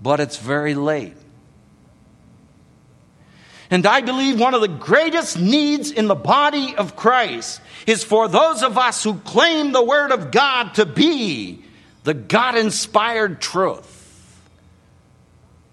but 0.01 0.21
it's 0.21 0.37
very 0.37 0.77
late. 0.77 1.17
And 3.73 3.85
I 3.85 4.01
believe 4.03 4.39
one 4.39 4.55
of 4.55 4.61
the 4.61 4.69
greatest 4.69 5.37
needs 5.37 5.91
in 5.91 6.07
the 6.07 6.15
body 6.15 6.77
of 6.77 6.95
Christ 6.95 7.61
is 7.85 8.05
for 8.05 8.29
those 8.29 8.63
of 8.63 8.79
us 8.79 9.03
who 9.03 9.15
claim 9.15 9.73
the 9.73 9.83
Word 9.83 10.13
of 10.13 10.31
God 10.31 10.75
to 10.75 10.87
be 10.87 11.65
the 12.05 12.15
God 12.15 12.57
inspired 12.57 13.41
truth 13.41 14.41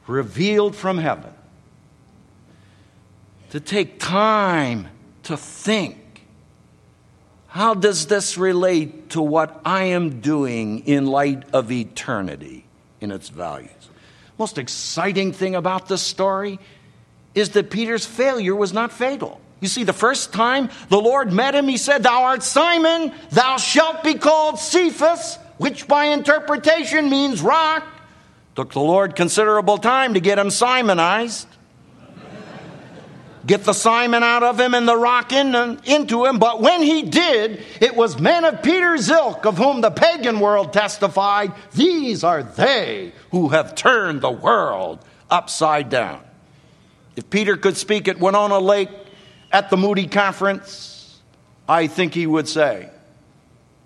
revealed 0.08 0.76
from 0.76 0.98
heaven 0.98 1.32
to 3.52 3.60
take 3.60 4.00
time 4.00 4.88
to 5.22 5.38
think 5.38 5.99
how 7.50 7.74
does 7.74 8.06
this 8.06 8.38
relate 8.38 9.10
to 9.10 9.22
what 9.22 9.60
I 9.66 9.86
am 9.86 10.22
doing 10.22 10.86
in 10.86 11.08
light 11.08 11.44
of 11.52 11.72
eternity 11.72 12.64
in 13.02 13.12
its 13.12 13.30
values? 13.30 13.72
Most 14.38 14.60
exciting 14.60 15.34
thing 15.34 15.56
about 15.56 15.88
this 15.88 16.04
story 16.04 16.60
is 17.34 17.50
that 17.52 17.72
Peter's 17.72 18.06
failure 18.06 18.56
was 18.56 18.72
not 18.72 18.92
fatal. 18.92 19.42
You 19.62 19.68
see, 19.68 19.84
the 19.84 19.94
first 19.94 20.32
time 20.32 20.70
the 20.90 21.02
Lord 21.02 21.34
met 21.34 21.56
him, 21.56 21.68
he 21.68 21.78
said, 21.78 22.04
Thou 22.04 22.24
art 22.24 22.44
Simon, 22.44 23.12
thou 23.32 23.58
shalt 23.58 24.04
be 24.04 24.14
called 24.14 24.60
Cephas, 24.60 25.40
which 25.58 25.88
by 25.88 26.06
interpretation 26.06 27.10
means 27.10 27.42
rock. 27.42 27.84
Took 28.56 28.74
the 28.74 28.80
Lord 28.80 29.16
considerable 29.16 29.80
time 29.80 30.14
to 30.14 30.20
get 30.20 30.38
him 30.38 30.52
Simonized 30.52 31.49
get 33.50 33.64
the 33.64 33.74
Simon 33.74 34.22
out 34.22 34.44
of 34.44 34.60
him 34.60 34.76
and 34.76 34.88
the 34.88 34.96
rock 34.96 35.34
in, 35.34 35.56
into 35.86 36.24
him. 36.24 36.38
But 36.38 36.62
when 36.62 36.84
he 36.84 37.02
did, 37.02 37.66
it 37.82 37.96
was 37.96 38.20
men 38.20 38.46
of 38.46 38.62
Peter's 38.62 39.10
ilk 39.10 39.44
of 39.46 39.58
whom 39.58 39.82
the 39.82 39.90
pagan 39.90 40.40
world 40.40 40.72
testified, 40.72 41.52
These 41.74 42.24
are 42.24 42.44
they 42.44 43.12
who 43.32 43.50
have 43.50 43.74
turned 43.74 44.22
the 44.22 44.30
world 44.30 45.04
upside 45.32 45.90
down. 45.90 46.22
If 47.16 47.32
Peter 47.32 47.58
could 47.58 47.76
speak 47.76 48.08
at 48.08 48.20
Winona 48.20 48.60
Lake 48.60 48.92
at 49.52 49.72
the 49.72 49.78
Moody 49.78 50.06
Conference, 50.06 51.20
I 51.68 51.88
think 51.88 52.14
he 52.14 52.28
would 52.28 52.48
say, 52.48 52.92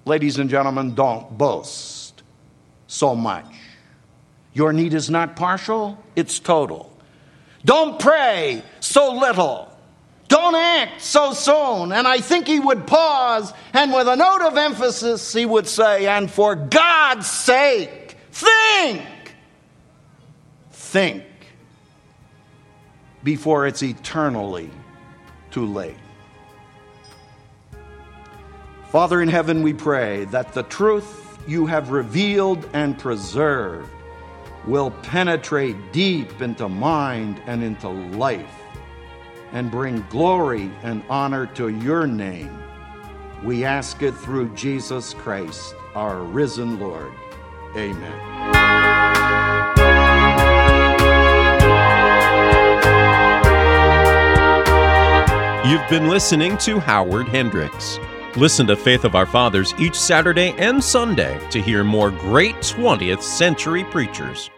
Ladies 0.03 0.39
and 0.39 0.49
gentlemen, 0.49 0.93
don't 0.93 1.37
boast 1.37 2.21
so 2.87 3.15
much. 3.15 3.45
Your 4.51 4.73
need 4.73 4.93
is 4.93 5.09
not 5.09 5.37
partial, 5.37 5.97
it's 6.17 6.37
total. 6.39 6.92
Don't 7.65 7.99
pray 7.99 8.63
so 8.79 9.13
little. 9.13 9.69
Don't 10.27 10.55
act 10.55 11.01
so 11.01 11.33
soon. 11.33 11.91
And 11.91 12.07
I 12.07 12.19
think 12.19 12.47
he 12.47 12.59
would 12.59 12.87
pause 12.87 13.53
and, 13.73 13.93
with 13.93 14.07
a 14.07 14.15
note 14.15 14.41
of 14.41 14.57
emphasis, 14.57 15.31
he 15.33 15.45
would 15.45 15.67
say, 15.67 16.07
And 16.07 16.29
for 16.29 16.55
God's 16.55 17.27
sake, 17.27 18.17
think. 18.31 19.03
Think 20.71 21.23
before 23.23 23.67
it's 23.67 23.83
eternally 23.83 24.69
too 25.51 25.65
late. 25.65 25.95
Father 28.89 29.21
in 29.21 29.29
heaven, 29.29 29.63
we 29.63 29.73
pray 29.73 30.25
that 30.25 30.53
the 30.53 30.63
truth 30.63 31.39
you 31.47 31.65
have 31.65 31.89
revealed 31.89 32.69
and 32.73 32.97
preserved 32.97 33.89
will 34.65 34.91
penetrate 35.01 35.91
deep 35.91 36.41
into 36.41 36.69
mind 36.69 37.41
and 37.45 37.63
into 37.63 37.89
life 37.89 38.61
and 39.51 39.69
bring 39.69 40.05
glory 40.09 40.71
and 40.83 41.03
honor 41.09 41.45
to 41.47 41.69
your 41.69 42.07
name. 42.07 42.57
We 43.43 43.65
ask 43.65 44.01
it 44.01 44.13
through 44.13 44.49
Jesus 44.55 45.13
Christ, 45.13 45.75
our 45.95 46.21
risen 46.21 46.79
Lord. 46.79 47.11
Amen. 47.75 48.19
You've 55.65 55.89
been 55.89 56.07
listening 56.07 56.57
to 56.59 56.79
Howard 56.79 57.27
Hendricks. 57.27 57.99
Listen 58.35 58.65
to 58.65 58.75
Faith 58.75 59.05
of 59.05 59.13
Our 59.13 59.27
Fathers 59.27 59.75
each 59.77 59.93
Saturday 59.93 60.55
and 60.57 60.83
Sunday 60.83 61.39
to 61.51 61.61
hear 61.61 61.83
more 61.83 62.09
great 62.09 62.55
20th 62.55 63.21
century 63.21 63.83
preachers. 63.83 64.49